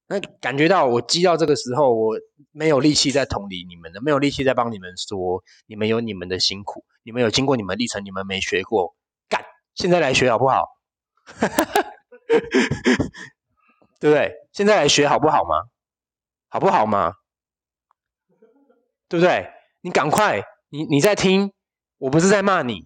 [0.08, 2.17] 那感觉到我激到这个时候，我
[2.52, 8.96] 没有力气再同理你们的，没有力气再帮你们说，你们有你们的辛苦，你们有经过你们历程，你们没学过，
[9.30, 9.43] 干，
[9.76, 10.67] 现在来学好不好？
[14.00, 14.34] 对不对？
[14.52, 15.56] 现在来学好不好吗？
[16.50, 17.13] 好不好吗？
[19.08, 19.50] 对不对？
[19.82, 21.54] 你赶快，你你在听，
[21.98, 22.86] 我不是在骂你，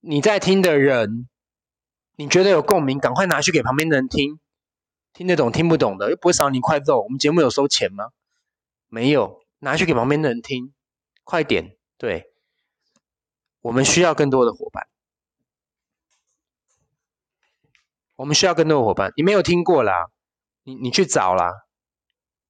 [0.00, 1.28] 你在听的人，
[2.20, 4.38] 你觉得有共鸣，赶快拿去给旁边的人听。
[5.14, 7.00] 听得懂听不懂的又不会少你一块肉。
[7.00, 8.10] 我们节目有收钱吗？
[8.88, 10.74] 没有，拿去给旁边的人听，
[11.24, 11.78] 快点。
[11.96, 12.30] 对，
[13.62, 14.86] 我们需要更多的伙伴，
[18.16, 19.14] 我们需要更多的伙伴。
[19.16, 20.10] 你没有听过啦，
[20.62, 21.50] 你你去找啦，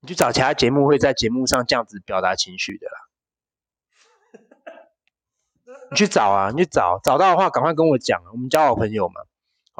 [0.00, 2.98] 你去找其他节目会在节目上这样子表达情绪的啦。
[5.92, 9.20] 你去找啊，你去找，找到的话赶快跟我讲，我们交好朋友嘛，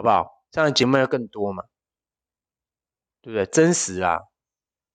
[0.01, 0.43] 好不好？
[0.51, 1.65] 这样的节目要更多嘛。
[3.21, 3.45] 对不对？
[3.45, 4.21] 真实啊，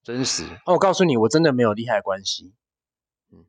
[0.02, 0.46] 真实。
[0.66, 2.56] 哦，我告诉你，我真的没有利害关系。
[3.32, 3.46] 嗯，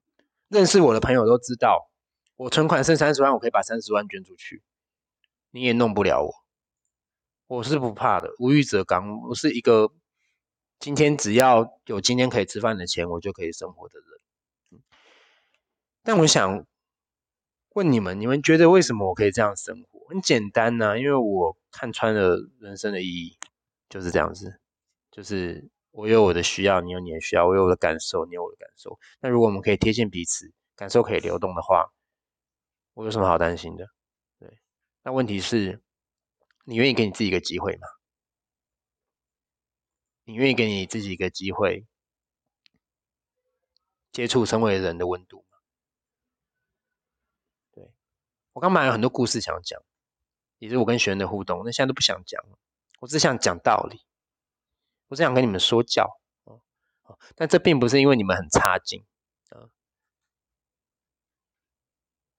[0.48, 1.88] 认识我的朋友都知道，
[2.36, 4.62] 我存款剩三十万，我可以把三十万捐出去，
[5.50, 6.34] 你也弄不了我。
[7.46, 9.22] 我是不怕的，无欲则刚。
[9.22, 9.90] 我是一个
[10.78, 14.82] 今天只要有今天可以吃饭的钱，我就可以生活的人。
[16.02, 16.66] 但我想
[17.70, 19.95] 问你们，你们觉得为什么我可以这样生活？
[20.08, 23.38] 很简单呐，因为我看穿了人生的意义，
[23.88, 24.60] 就是这样子。
[25.10, 28.98] 就是我有我的需要，你有你的需要，我有我的感受，你有我的感受。
[29.20, 31.92] 那如果我们可以贴近彼此，感受可以流动的话，
[32.94, 33.88] 我有什么好担心的？
[34.38, 34.58] 对，
[35.02, 35.80] 那问题是，
[36.64, 37.88] 你愿意给你自己一个机会吗？
[40.24, 41.86] 你愿意给你自己一个机会，
[44.12, 45.58] 接触身为人的温度吗？
[47.72, 47.90] 对
[48.52, 49.80] 我刚买了很多故事想讲，
[50.58, 52.58] 也是我跟学员的互动，那现在都不想讲了，
[53.00, 54.00] 我只想讲道理。
[55.08, 56.18] 我只想跟你们说教，
[57.36, 59.04] 但这并不是因为你们很差劲，
[59.50, 59.70] 啊，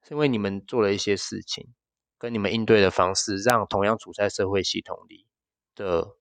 [0.03, 1.73] 是因为你们做了一些事情，
[2.17, 5.25] 跟你们应对的方式，让同样处在社会系统里
[5.75, 6.17] 的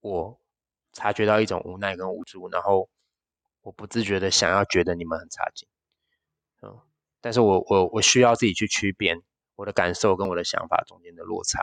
[0.00, 0.38] 我
[0.92, 2.90] 察觉到一种无奈跟无助，然后
[3.62, 5.66] 我不自觉的想要觉得你们很差劲，
[6.60, 6.78] 嗯，
[7.22, 9.16] 但是我我我需要自己去区别
[9.60, 11.60] 我的感受跟我的想法中间的落差，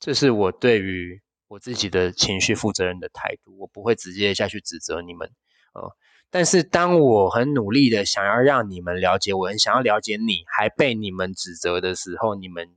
[0.00, 1.22] 这是我对于。
[1.50, 5.32] 我自己的情绪负责任的态度，我不会直接下去指责你们，
[5.72, 5.96] 呃，
[6.28, 12.76] 但是当我很努力的想要让你们了解我，很想要了解你，还被你们指责的时候，你们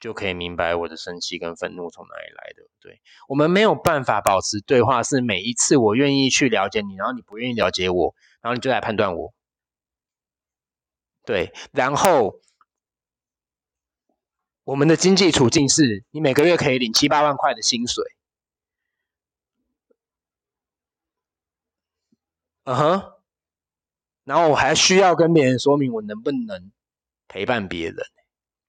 [0.00, 2.68] 就可以明白我的生气跟愤怒从哪里来的。
[2.80, 9.32] 对我们没有办法保持对话，是每一次我愿意去了解你，然后你不愿意了解我，然后你就来判断我，
[11.24, 12.40] 对，然后。
[14.64, 18.04] 我们的经济处境是，你每个月可以领七八万块的薪水，
[22.64, 23.12] 嗯哼，
[24.24, 26.70] 然后我还需要跟别人说明我能不能
[27.26, 27.96] 陪伴别人，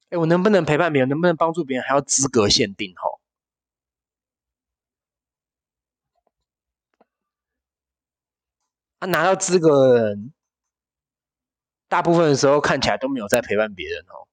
[0.10, 3.20] 哎，我能不能陪伴别人，能不能帮助别人，还要资格限定吼，
[9.00, 10.34] 啊，拿到资格的人，
[11.88, 14.28] 大部分的时候看起来都没有在陪伴别人哦。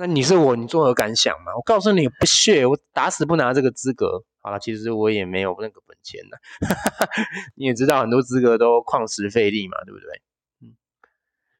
[0.00, 1.52] 那你是我，你作何感想嘛？
[1.56, 4.22] 我告诉你不屑，我打死不拿这个资格。
[4.40, 6.36] 好了，其实我也没有那个本钱呢。
[7.56, 10.22] 你也知道，很多资格都旷时费力嘛，对不对？
[10.60, 10.76] 嗯，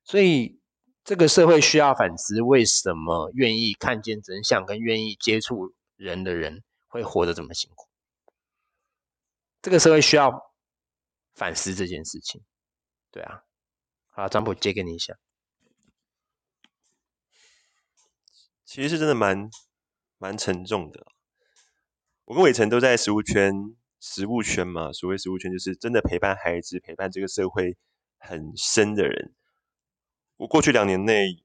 [0.04, 0.60] 所以
[1.02, 7.88] 这个社会需要反思，为什么愿意看见真相跟愿意接触人的人会活得这么辛苦？
[9.62, 10.52] 这个社会需要
[11.34, 12.40] 反思这件事情。
[13.10, 13.42] 对啊，
[14.10, 15.16] 好，张普借给你一下。
[18.68, 19.48] 其实是真的蛮
[20.18, 21.06] 蛮沉重的。
[22.26, 27.78] 我跟伟成都在食物圈，食物圈嘛，所谓食物圈就是真的陪伴孩子、陪伴这个社会
[28.18, 29.32] 很深的人。
[30.36, 31.42] 我过去两年内，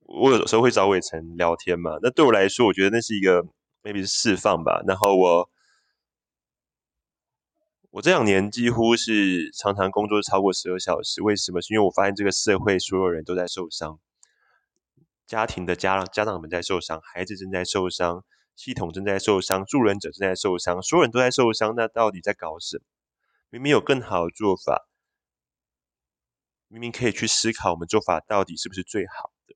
[0.00, 2.00] 我有时候会找伟成聊天嘛。
[2.02, 3.44] 那对我来说，我觉得那是一个
[3.84, 4.82] maybe 是释放吧。
[4.88, 5.48] 然后我
[7.90, 11.22] 我这两年几乎是常常工作超过十二小时。
[11.22, 11.62] 为什么？
[11.62, 14.00] 是因为我发现这个社会所有人都在受伤。
[15.28, 18.24] 家庭的家家长们在受伤，孩子正在受伤，
[18.56, 21.74] 系统正在受伤，助人者正在受伤，所有人都在受伤。
[21.76, 22.84] 那到底在搞什么？
[23.50, 24.88] 明明有更好的做法，
[26.68, 29.54] 明明可以去思考我们做法到底是不是最好的，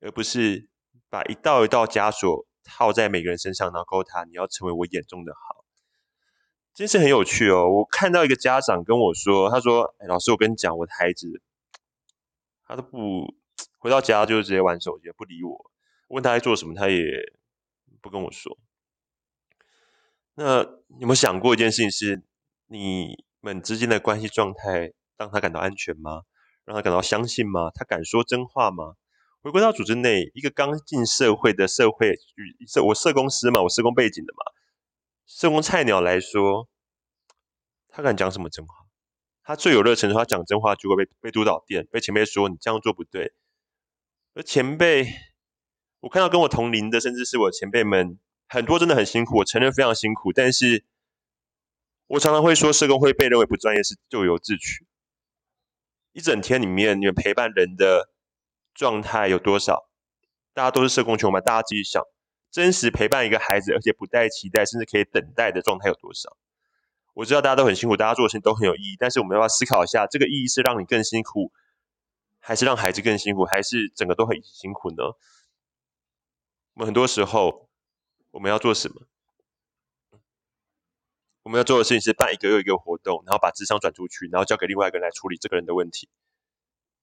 [0.00, 0.70] 而不是
[1.10, 5.66] 把一道一道枷锁套在每个人身上，然后告诉他你要成为我眼中的好。
[6.72, 7.68] 真是很有趣哦。
[7.70, 11.42] 我看到一个家长跟我说，他说：“老师，我跟你讲，我的孩子，
[12.66, 13.34] 他都不。”
[13.78, 15.70] 回到家就是直接玩手机，不理我。
[16.08, 17.02] 问他在做什么，他也
[18.00, 18.58] 不跟我说。
[20.34, 20.62] 那
[20.98, 21.90] 有没有想过一件事情？
[21.90, 22.22] 是
[22.66, 26.22] 你们之间的关系状态让他感到安全吗？
[26.64, 27.70] 让他感到相信吗？
[27.74, 28.94] 他敢说真话吗？
[29.40, 34.52] 回归到组织内，一个刚进社会的社会与社我社工师嘛，我社工背景的嘛，
[35.26, 36.68] 社工菜鸟来说，
[37.88, 38.74] 他敢讲什么真话？
[39.44, 43.32] 他最有热忱的话，讲真话就会被被督导电，被前辈说你这样做不对。
[44.36, 45.14] 而前辈，
[46.00, 50.30] 我看到跟我同龄的，甚至是我前辈们，很多真的很辛苦，我承认非常辛苦。
[50.30, 50.84] 但是，
[52.06, 54.86] 我常常会说，社工会被认为不专业是咎由自取。
[56.12, 58.10] 一整天里面，你们陪伴人的
[58.74, 59.88] 状态有多少？
[60.52, 61.40] 大家都是社工穷嘛？
[61.40, 62.02] 大家自己想，
[62.50, 66.36] 真实陪伴一个孩子，而且不带期待，甚至可以等待的状态有多少？
[67.14, 71.50] 我知道大家都很辛苦，大家做的事情都很有意义，但是我们要要思考一下，这个意义是让你更辛苦？
[72.46, 75.02] 还是让孩子更辛苦，还是整个都很辛苦呢？
[76.74, 77.68] 我们很多时候
[78.30, 79.02] 我们要做什么？
[81.42, 86.08] 我们要做的事情是办一个又一个活动，然后把智商转出去，然后交给另外一个人来处理这个人的问题。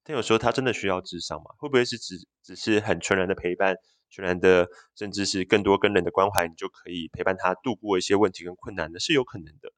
[0.06, 1.52] 但有时候他真的需要智商吗？
[1.58, 3.76] 会不会是只只是很纯然的陪伴，
[4.10, 9.00] 纯然的，甚至是更多跟人的关怀，你就可以陪伴他度过一些问题跟困难呢？
[9.00, 9.74] 是有可能的。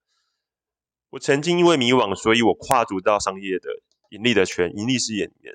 [1.09, 3.81] 我曾经因为迷惘，所以我跨足到商业的。
[4.09, 5.53] 盈利的权，盈利事业里面，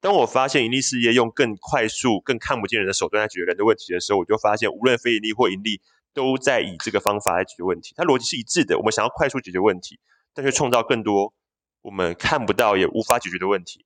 [0.00, 5.80] 当我发现盈利事业用更快速、更看不见人的手段来解决人的问题的时候，我就发现，无论非盈利或盈利，
[6.12, 7.92] 都在以这个方法来解决问题。
[7.96, 8.78] 它逻辑是一致的。
[8.78, 9.98] 我们想要快速解决问题，
[10.32, 11.34] 但却创造更多
[11.82, 13.84] 我们看不到也无法解决的问题。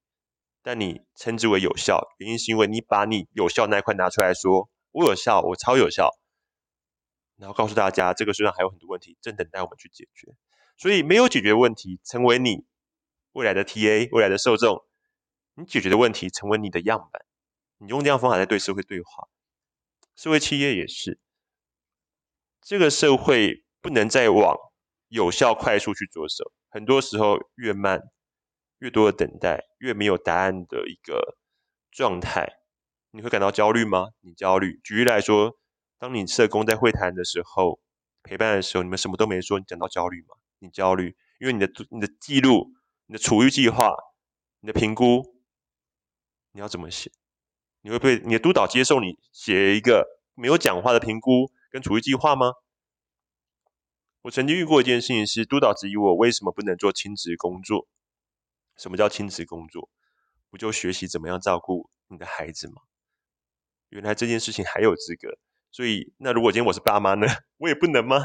[0.63, 6.11] 但你称之为有效，原因是因为你把你有效那一块拿出来说，我有效，我超有效，
[7.39, 10.35] 然后告诉大家，这个世上还有很多问题正等待我们去解决。
[10.77, 12.65] 所以，没有解决问题，成为你。
[13.33, 14.85] 未来的 TA，未来的受众，
[15.55, 17.23] 你解决的问题成为你的样板，
[17.79, 19.29] 你用这样方法在对社会对话，
[20.17, 21.19] 社会企业也是，
[22.61, 24.57] 这个社会不能再往
[25.09, 26.53] 有效、快速去着手。
[26.69, 28.01] 很多时候越慢，
[28.79, 31.37] 越多的等待，越没有答案的一个
[31.91, 32.59] 状态，
[33.11, 34.09] 你会感到焦虑吗？
[34.21, 34.81] 你焦虑。
[34.85, 35.57] 举例来说，
[35.99, 37.81] 当你社工在会谈的时候，
[38.23, 40.37] 陪伴的时候，你们什么都没说，你感到焦虑吗？
[40.59, 42.73] 你焦虑，因为你的你的记录、
[43.11, 43.93] 你的处遇计划、
[44.61, 45.35] 你的评估，
[46.53, 47.11] 你要怎么写？
[47.81, 52.53] 你会被你的督导接受你写一个没有讲话的评估跟处遇计划吗？
[54.23, 57.89] 我曾经遇过一件事情，是督导质疑我为什么不能做亲子工作。
[58.77, 59.91] 什么叫亲子工作？
[60.49, 62.83] 不就学习怎么样照顾你的孩子吗？
[63.89, 65.37] 原来这件事情还有资格。
[65.73, 67.27] 所以，那如果今天我是爸妈呢？
[67.59, 68.25] 我也不能吗？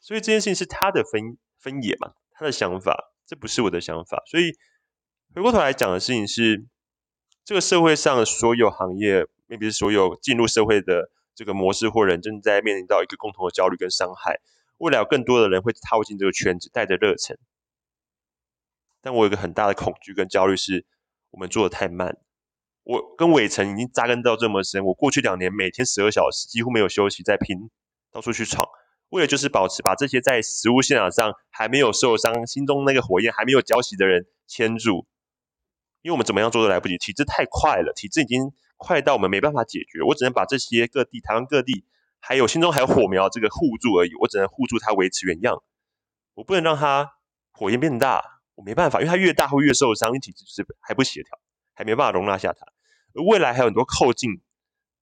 [0.00, 4.24] 所以这件事情是他的分分野嘛，他的想法，这不是我的想法。
[4.26, 4.50] 所以
[5.32, 6.66] 回过头来讲的事情是，
[7.44, 11.12] 这个社会上所有行业特别是所有进入社会的。
[11.38, 14.40] 这个模式或人正在面临到一个共同的焦虑跟伤害，
[14.78, 17.38] 未来有更多的人会踏入进这个圈子，带着热忱。
[19.00, 20.84] 但我有一个很大的恐惧跟焦虑，是
[21.30, 22.18] 我们做的太慢。
[22.82, 27.70] 我跟伟成已经扎根到这么深，我过去两年每天十二小时几乎没有休息，在拼，
[28.10, 28.68] 到处去闯，
[29.10, 35.06] 为了就是保持把这些在实物现场上还没有受伤、心中那个火焰还没有浇熄的人牵住。
[36.02, 38.52] 因为我们怎么样做都来不及，体制太快了，体制已经。
[38.80, 41.84] 快到我们没办法解决，我只能把这些各地、台湾各地，
[42.20, 44.10] 还有心中还有火苗，这个护住而已。
[44.20, 45.64] 我只能护住它，维持原样。
[46.34, 47.14] 我不能让它
[47.50, 48.22] 火焰变大，
[48.54, 51.40] 我没办法，因为它越大会越受伤，因为体质就是还不协调，
[51.74, 52.66] 还没办法容纳下它。
[53.20, 54.30] 未来还有很多后进，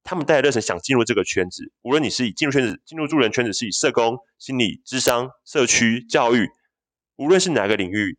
[0.07, 1.72] 他们带着热忱想进入这个圈子。
[1.82, 6.48] 无论你是以进入圈子、进入助人圈子，是以社工、心理、智商、社区、教育，
[7.16, 8.16] 无论是哪个领域，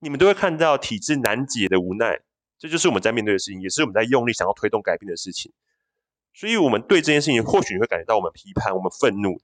[0.00, 2.20] 你们都会看到体制难解的无奈。
[2.58, 5.50] 这就是我们在面对的事情，也是我们在用力想要推动改变的事情。
[6.34, 9.40] 所以，我们对这件事情，或许你会感觉到我们批判、我们愤怒，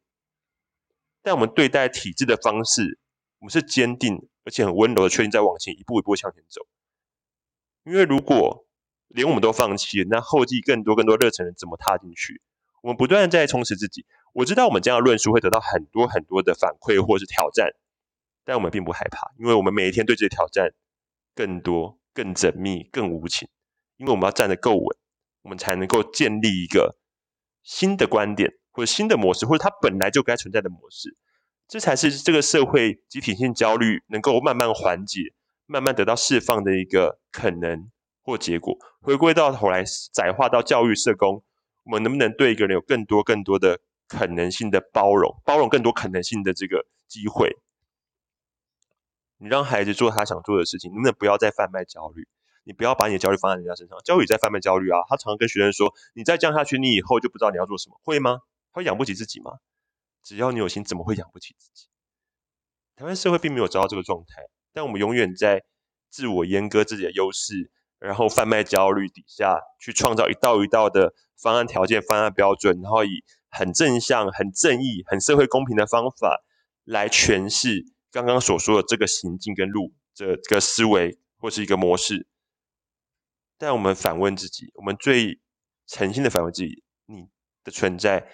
[1.22, 2.98] 但我们对待体制的方式，
[3.38, 6.60] 我们是坚定而且很温柔的，确定在往前一步一步向前走。
[7.84, 8.63] 因为如果
[9.14, 12.42] 连我们都放弃，那后继更多更多热忱人怎么踏进去？
[12.82, 14.04] 我们不断在充实自己。
[14.34, 17.70] 我知道我们这样的论述会得到很多很多的反馈或是挑战，
[18.44, 20.74] 但我们并不害怕，因为我们每一天对这些挑战
[21.34, 21.98] 更多。
[22.16, 23.48] 更缜密、更无情，
[23.96, 24.96] 因为我们要站得够稳，
[25.42, 26.96] 我们才能够建立一个
[27.64, 31.16] 新的观点，或者新的模式，或者它本来就该存在的模式。
[31.66, 35.34] 这才是这个社会集体性焦虑能够慢慢缓解、
[35.66, 37.90] 慢慢得到释放的一个可能
[38.24, 38.76] 或结果。
[39.00, 41.44] 回归到头来，窄化到教育社工，
[41.84, 47.56] 我们能不能对一个人有更多、更多的可能性的包容，包容更多可能性的这个机会？
[49.36, 52.26] 你让孩子做他想做的事情，能不能不要再贩卖焦虑？
[52.66, 55.00] 你不要把你的焦虑放在人家身上，焦虑在贩卖焦虑啊！
[55.06, 58.40] 他常常跟学生说：“你再这样下去，你以后就不知道你要做什么，会吗？
[58.72, 59.58] 他会养不起自己吗？
[60.22, 61.88] 只要你有心，怎么会养不起自己？”
[62.96, 65.62] 台湾社会并没有找到这个状态，但我们永远在
[66.08, 76.42] 自我阉割自己的优势，然后贩卖焦虑底下去创造一道一道的方案条件、方案标准，然后以很正向、很正义、很社会公平的方法
[76.84, 77.86] 来诠释。
[78.10, 82.28] 刚刚所说的这个行径跟路，这个思维或是一个模式，
[83.58, 85.40] 但我们反问自己，我们最
[85.86, 87.28] 诚心的反问自己：你
[87.64, 88.30] 的存在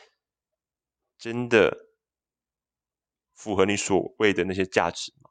[1.19, 1.87] 真的
[3.35, 5.31] 符合你所谓的那些价值吗？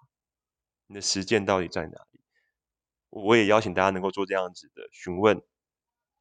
[0.87, 2.08] 你的实践到底在哪？
[3.09, 5.41] 我也邀请大家能够做这样子的询问。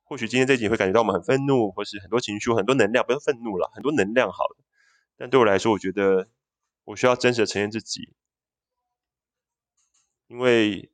[0.04, 4.56] 或许今天这集会感觉到我们很愤怒，或是很多情绪、很多能量，不要愤怒了，很多能量好了。
[5.16, 6.28] 但对我来说，我觉得。
[6.88, 8.14] 我需要真实的呈现自己，
[10.26, 10.90] 因为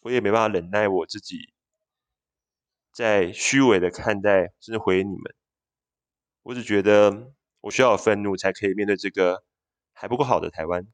[0.00, 1.52] 我也没办法忍耐我自己，
[2.92, 5.32] 在虚伪的看待甚至回应你们。
[6.42, 9.44] 我只觉得我需要有愤怒，才可以面对这个
[9.92, 10.88] 还不够好的台湾。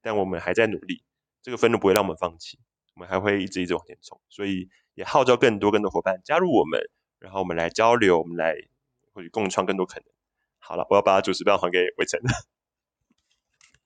[0.00, 1.02] 但我们还在努力，
[1.42, 2.60] 这个愤怒不会让我们放弃，
[2.94, 4.20] 我们还会一直一直往前冲。
[4.28, 6.80] 所以也号召更多更多伙伴加入我们，
[7.18, 8.54] 然后我们来交流，我们来
[9.12, 10.04] 或许共创更多可能。
[10.58, 12.20] 好了，我要把主持棒还给魏晨。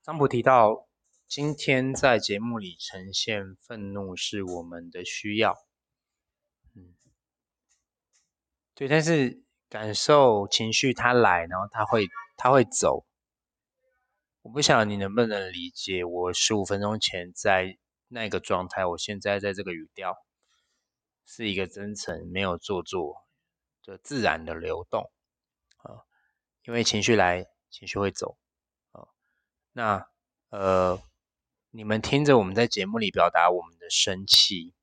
[0.03, 0.87] 张普提到，
[1.27, 5.55] 今天在节目里呈现愤怒是我们的需要，
[6.75, 6.95] 嗯，
[8.75, 12.07] 对，但是感受情绪它来，然后它会
[12.37, 13.05] 它会走。
[14.43, 17.77] 我不晓得你能不能理解我十五分钟前在
[18.09, 20.17] 那个状态，我现在在这个语调
[21.27, 23.27] 是一个真诚、没有做作
[23.85, 25.11] 的自然的流动
[25.77, 26.05] 啊，
[26.65, 28.39] 因为情绪来，情绪会走
[28.93, 29.09] 啊。
[29.73, 30.09] 那
[30.49, 31.03] 呃，
[31.71, 34.75] 你们听着我们在节目里表达我们的生气，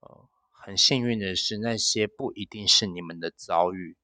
[0.00, 3.96] 呃，很幸运的是那些不一定是你们的遭遇，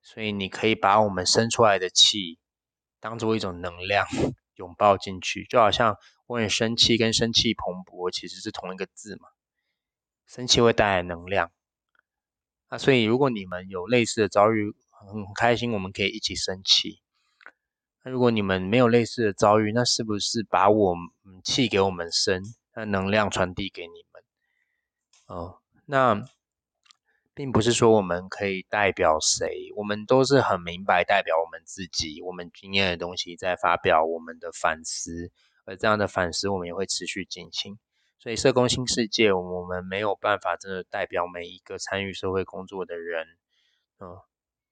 [0.00, 2.38] 所以你可以把我们生出来的气
[2.98, 4.06] 当做一种能量
[4.56, 5.96] 拥抱进去，就好像
[6.26, 9.28] 我很生气跟生气蓬勃其实是同一个字嘛。
[10.26, 11.50] 生气会带来能量，
[12.70, 17.00] 那，所以如果你们有类似的遭遇，很开心，我们可以一起生气。
[18.02, 20.96] 那如果你们没有类似的遭遇，那是不是把我
[21.44, 22.42] 气给我们生，
[22.74, 24.22] 那能量传递给你们？
[25.26, 26.24] 哦，那
[27.34, 35.30] 并不是说我们可以代表谁，我们都是很明白代表我们自己，我们经验的东西在发表我们的反思，
[35.64, 37.78] 而这样的反思我们也会持续进行。
[38.18, 43.26] 所以，社工新世界，我们没有办法真的代表每一个参与社会工作的人，
[43.98, 44.18] 嗯。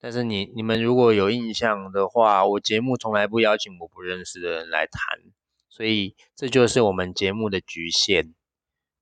[0.02, 5.20] 但是你你们如果有印象的话，我节目从来不邀请我不认识的人来谈，
[5.68, 8.34] 所以这就是我们节目的局限。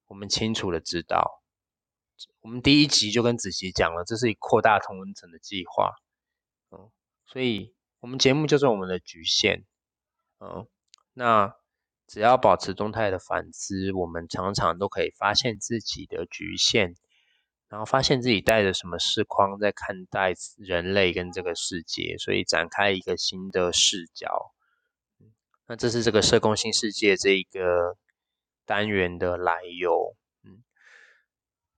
[0.09, 1.43] 我们清楚的知道，
[2.49, 5.93] 我们第一集就跟子琪讲了，这是扩大同温层的计划，
[6.71, 6.91] 嗯。
[7.27, 9.65] 所以，我们节目就是我们的局限，
[10.41, 10.67] 嗯。
[11.13, 11.55] 那。
[12.07, 16.95] 只要保持动态的反思，我们常常都可以发现自己的局限，
[17.69, 24.55] 然后发现自己带着什么视框在看待人类跟这个世界，所以展开一个新的视角。
[25.67, 27.99] 那这是这个社工新世界这一个
[28.65, 30.17] 单元的来由。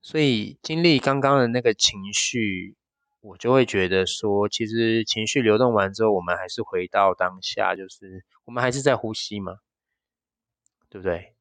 [0.03, 2.77] 所以经历刚刚的那个情绪，
[3.21, 9.57] 我就会觉得说，其实情绪流动完之后，我们还是回到当下，就是我们还是在呼吸嘛。
[10.93, 11.37] 对不对？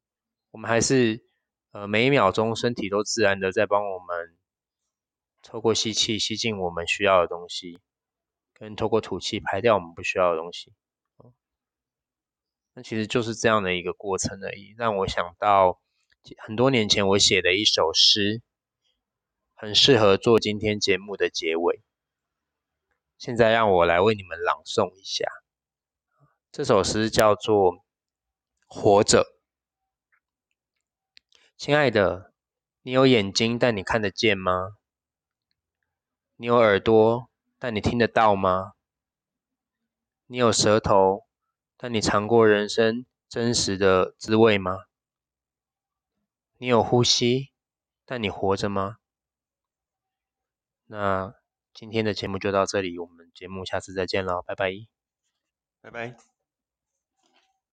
[0.51, 1.23] 我们还是
[1.71, 4.37] 呃每一秒钟身体都自然的在帮我们
[5.41, 7.79] 透过吸气吸进我们需要的东西，
[8.53, 10.71] 跟透过吐气排掉我们不需要的东西。
[12.75, 14.75] 那其实就是这样的一个过程而已。
[14.77, 15.81] 让我想到
[16.37, 18.43] 很多年前我写的一首诗，
[19.61, 21.83] 很适合做今天节目的结尾。
[23.17, 25.25] 现在让我来为你们朗诵一下。
[26.49, 27.73] 这首诗叫做
[28.67, 29.23] 《活着》。
[31.57, 32.31] 亲爱的，
[32.83, 34.77] 你有眼睛，但你看得见吗？
[36.37, 38.75] 你有耳朵，但你听得到吗？
[40.27, 41.25] 你有舌头，
[41.75, 44.85] 但你尝过人生真实的滋味吗？
[46.55, 47.51] 你有呼吸，
[48.05, 48.98] 但你活着吗？
[50.91, 51.35] 那
[51.71, 54.71] 今天的节目就到这里，我们节目下次再见了，拜拜，
[55.81, 56.28] 拜拜。